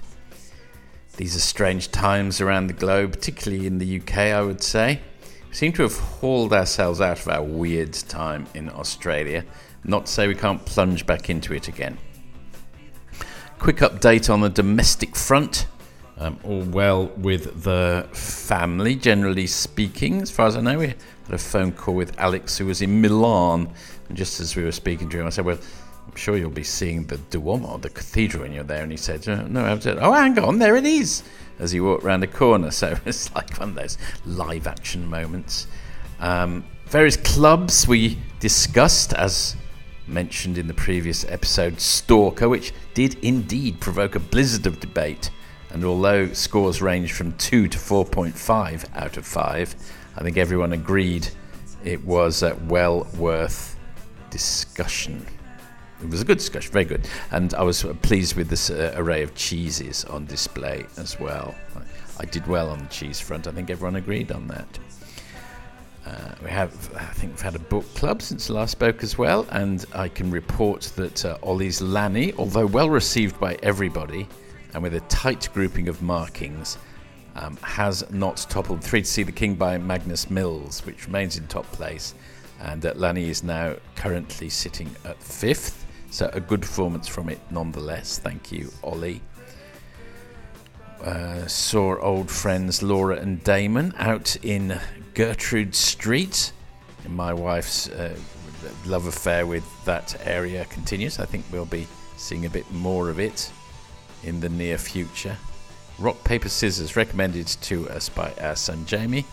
These 1.16 1.36
are 1.36 1.40
strange 1.40 1.92
times 1.92 2.40
around 2.40 2.66
the 2.66 2.72
globe, 2.72 3.12
particularly 3.12 3.68
in 3.68 3.78
the 3.78 4.00
UK, 4.00 4.18
I 4.18 4.42
would 4.42 4.62
say. 4.62 5.00
We 5.48 5.54
seem 5.54 5.72
to 5.74 5.82
have 5.82 5.96
hauled 5.96 6.52
ourselves 6.52 7.00
out 7.00 7.20
of 7.20 7.28
our 7.28 7.42
weird 7.42 7.92
time 7.92 8.48
in 8.54 8.68
Australia. 8.68 9.44
Not 9.84 10.06
to 10.06 10.12
say 10.12 10.26
we 10.26 10.34
can't 10.34 10.64
plunge 10.64 11.06
back 11.06 11.30
into 11.30 11.54
it 11.54 11.68
again. 11.68 11.98
Quick 13.60 13.76
update 13.76 14.28
on 14.28 14.40
the 14.40 14.48
domestic 14.48 15.14
front. 15.14 15.66
Um, 16.16 16.38
all 16.42 16.62
well 16.62 17.06
with 17.16 17.62
the 17.62 18.08
family, 18.12 18.96
generally 18.96 19.46
speaking. 19.46 20.20
As 20.20 20.32
far 20.32 20.46
as 20.46 20.56
I 20.56 20.62
know, 20.62 20.78
we 20.78 20.88
had 20.88 20.96
a 21.30 21.38
phone 21.38 21.70
call 21.70 21.94
with 21.94 22.18
Alex, 22.18 22.58
who 22.58 22.66
was 22.66 22.82
in 22.82 23.00
Milan. 23.00 23.68
And 24.08 24.18
just 24.18 24.40
as 24.40 24.56
we 24.56 24.64
were 24.64 24.72
speaking 24.72 25.08
to 25.10 25.20
him, 25.20 25.26
I 25.26 25.30
said, 25.30 25.44
Well, 25.44 25.58
sure 26.16 26.36
you'll 26.36 26.50
be 26.50 26.64
seeing 26.64 27.04
the 27.06 27.16
Duomo, 27.16 27.78
the 27.78 27.90
cathedral, 27.90 28.42
when 28.42 28.52
you're 28.52 28.64
there. 28.64 28.82
And 28.82 28.90
he 28.90 28.96
said, 28.96 29.26
"Uh, 29.28 29.42
No, 29.48 29.64
I've 29.64 29.82
said, 29.82 29.98
Oh, 30.00 30.12
hang 30.12 30.38
on, 30.38 30.58
there 30.58 30.76
it 30.76 30.86
is, 30.86 31.22
as 31.58 31.72
he 31.72 31.80
walked 31.80 32.04
round 32.04 32.24
a 32.24 32.26
corner. 32.26 32.70
So 32.70 32.96
it's 33.04 33.34
like 33.34 33.58
one 33.58 33.70
of 33.70 33.74
those 33.74 33.98
live 34.24 34.66
action 34.66 35.06
moments. 35.06 35.66
Um, 36.20 36.64
various 36.86 37.16
clubs 37.16 37.86
we 37.88 38.18
discussed, 38.40 39.12
as 39.14 39.56
mentioned 40.06 40.58
in 40.58 40.66
the 40.66 40.74
previous 40.74 41.24
episode, 41.26 41.80
Stalker, 41.80 42.48
which 42.48 42.72
did 42.94 43.16
indeed 43.22 43.80
provoke 43.80 44.14
a 44.14 44.20
blizzard 44.20 44.66
of 44.66 44.80
debate. 44.80 45.30
And 45.70 45.84
although 45.84 46.32
scores 46.32 46.80
ranged 46.80 47.14
from 47.14 47.32
2 47.32 47.68
to 47.68 47.78
4.5 47.78 48.84
out 48.94 49.16
of 49.16 49.26
5, 49.26 49.74
I 50.16 50.22
think 50.22 50.36
everyone 50.36 50.72
agreed 50.72 51.28
it 51.82 52.04
was 52.04 52.42
uh, 52.42 52.56
well 52.68 53.06
worth 53.18 53.76
discussion. 54.30 55.26
It 56.04 56.10
was 56.10 56.20
a 56.20 56.24
good 56.24 56.36
discussion, 56.36 56.70
very 56.70 56.84
good. 56.84 57.08
And 57.30 57.54
I 57.54 57.62
was 57.62 57.82
pleased 58.02 58.36
with 58.36 58.50
this 58.50 58.68
uh, 58.68 58.92
array 58.94 59.22
of 59.22 59.34
cheeses 59.34 60.04
on 60.04 60.26
display 60.26 60.84
as 60.98 61.18
well. 61.18 61.54
I, 62.20 62.26
did 62.26 62.46
well 62.46 62.68
on 62.68 62.78
the 62.78 62.86
cheese 62.86 63.18
front. 63.18 63.46
I 63.46 63.52
think 63.52 63.70
everyone 63.70 63.96
agreed 63.96 64.30
on 64.30 64.46
that. 64.48 64.78
Uh, 66.06 66.34
we 66.42 66.50
have, 66.50 66.72
I 66.94 67.04
think, 67.14 67.32
we've 67.32 67.40
had 67.40 67.56
a 67.56 67.60
book 67.60 67.86
club 67.94 68.20
since 68.20 68.50
last 68.50 68.72
spoke 68.72 69.02
as 69.02 69.16
well, 69.16 69.46
and 69.50 69.84
I 69.94 70.08
can 70.08 70.30
report 70.30 70.92
that 70.96 71.24
uh, 71.24 71.38
Ollie's 71.42 71.80
Lanny, 71.80 72.34
although 72.34 72.66
well 72.66 72.90
received 72.90 73.40
by 73.40 73.56
everybody, 73.62 74.28
and 74.74 74.82
with 74.82 74.94
a 74.94 75.00
tight 75.02 75.48
grouping 75.54 75.88
of 75.88 76.02
markings, 76.02 76.76
um, 77.34 77.56
has 77.62 78.08
not 78.10 78.46
toppled 78.50 78.84
Three 78.84 79.00
to 79.00 79.08
See 79.08 79.22
the 79.22 79.32
King 79.32 79.54
by 79.54 79.78
Magnus 79.78 80.28
Mills, 80.28 80.84
which 80.84 81.06
remains 81.06 81.38
in 81.38 81.46
top 81.46 81.64
place, 81.72 82.14
and 82.60 82.84
uh, 82.84 82.92
Lanny 82.94 83.30
is 83.30 83.42
now 83.42 83.76
currently 83.96 84.50
sitting 84.50 84.94
at 85.06 85.20
fifth. 85.22 85.83
So 86.14 86.30
a 86.32 86.40
good 86.40 86.62
performance 86.62 87.08
from 87.08 87.28
it, 87.28 87.40
nonetheless. 87.50 88.18
Thank 88.18 88.52
you, 88.52 88.70
Ollie 88.82 89.20
uh, 91.04 91.46
saw 91.46 91.98
old 92.00 92.30
friends 92.30 92.82
Laura 92.82 93.16
and 93.16 93.42
Damon 93.44 93.92
out 93.98 94.36
in 94.42 94.78
Gertrude 95.14 95.74
Street. 95.74 96.52
My 97.08 97.34
wife's 97.34 97.88
uh, 97.90 98.16
love 98.86 99.06
affair 99.06 99.46
with 99.46 99.64
that 99.84 100.16
area 100.26 100.64
continues. 100.66 101.18
I 101.18 101.26
think 101.26 101.44
we'll 101.52 101.66
be 101.66 101.86
seeing 102.16 102.46
a 102.46 102.50
bit 102.50 102.70
more 102.72 103.10
of 103.10 103.20
it 103.20 103.50
in 104.22 104.40
the 104.40 104.48
near 104.48 104.78
future. 104.78 105.36
Rock, 105.98 106.24
Paper, 106.24 106.48
Scissors, 106.48 106.96
recommended 106.96 107.46
to 107.46 107.88
us 107.90 108.08
by 108.08 108.32
our 108.40 108.56
son 108.56 108.86
Jamie. 108.86 109.26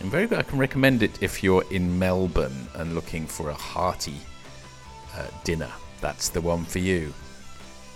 And 0.00 0.10
very 0.10 0.26
good, 0.26 0.38
I 0.38 0.42
can 0.42 0.58
recommend 0.58 1.02
it 1.04 1.22
if 1.22 1.42
you're 1.42 1.64
in 1.70 1.98
Melbourne 1.98 2.66
and 2.74 2.94
looking 2.94 3.26
for 3.26 3.50
a 3.50 3.54
hearty 3.54 4.16
uh, 5.14 5.26
dinner. 5.44 5.70
That's 6.04 6.28
the 6.28 6.42
one 6.42 6.66
for 6.66 6.80
you. 6.80 7.14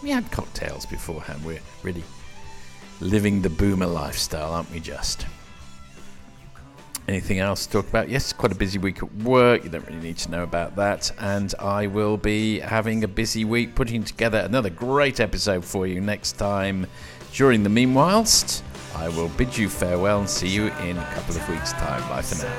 We 0.02 0.08
had 0.08 0.30
cocktails 0.30 0.86
beforehand. 0.86 1.44
We're 1.44 1.60
really 1.82 2.02
living 3.02 3.42
the 3.42 3.50
boomer 3.50 3.84
lifestyle, 3.84 4.54
aren't 4.54 4.72
we? 4.72 4.80
Just. 4.80 5.26
Anything 7.06 7.38
else 7.38 7.66
to 7.66 7.72
talk 7.72 7.86
about? 7.86 8.08
Yes, 8.08 8.32
quite 8.32 8.52
a 8.52 8.54
busy 8.54 8.78
week 8.78 9.02
at 9.02 9.14
work. 9.16 9.62
You 9.62 9.68
don't 9.68 9.86
really 9.86 10.00
need 10.00 10.16
to 10.18 10.30
know 10.30 10.42
about 10.42 10.74
that. 10.76 11.12
And 11.18 11.54
I 11.58 11.86
will 11.86 12.16
be 12.16 12.60
having 12.60 13.04
a 13.04 13.08
busy 13.08 13.44
week 13.44 13.74
putting 13.74 14.02
together 14.04 14.38
another 14.38 14.70
great 14.70 15.20
episode 15.20 15.62
for 15.62 15.86
you 15.86 16.00
next 16.00 16.38
time. 16.38 16.86
During 17.34 17.62
the 17.62 17.68
meanwhilest, 17.68 18.62
I 18.96 19.10
will 19.10 19.28
bid 19.28 19.54
you 19.54 19.68
farewell 19.68 20.20
and 20.20 20.30
see 20.30 20.48
you 20.48 20.68
in 20.68 20.96
a 20.96 21.04
couple 21.12 21.36
of 21.36 21.46
weeks' 21.50 21.72
time. 21.74 22.00
Bye 22.08 22.22
for 22.22 22.42
now. 22.42 22.54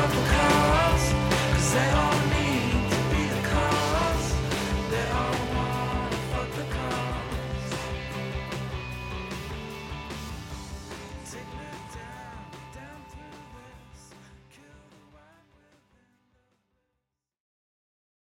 purple 0.00 0.24
cars, 0.24 1.12
cause 1.52 1.74
they 1.74 1.90
all 1.90 2.09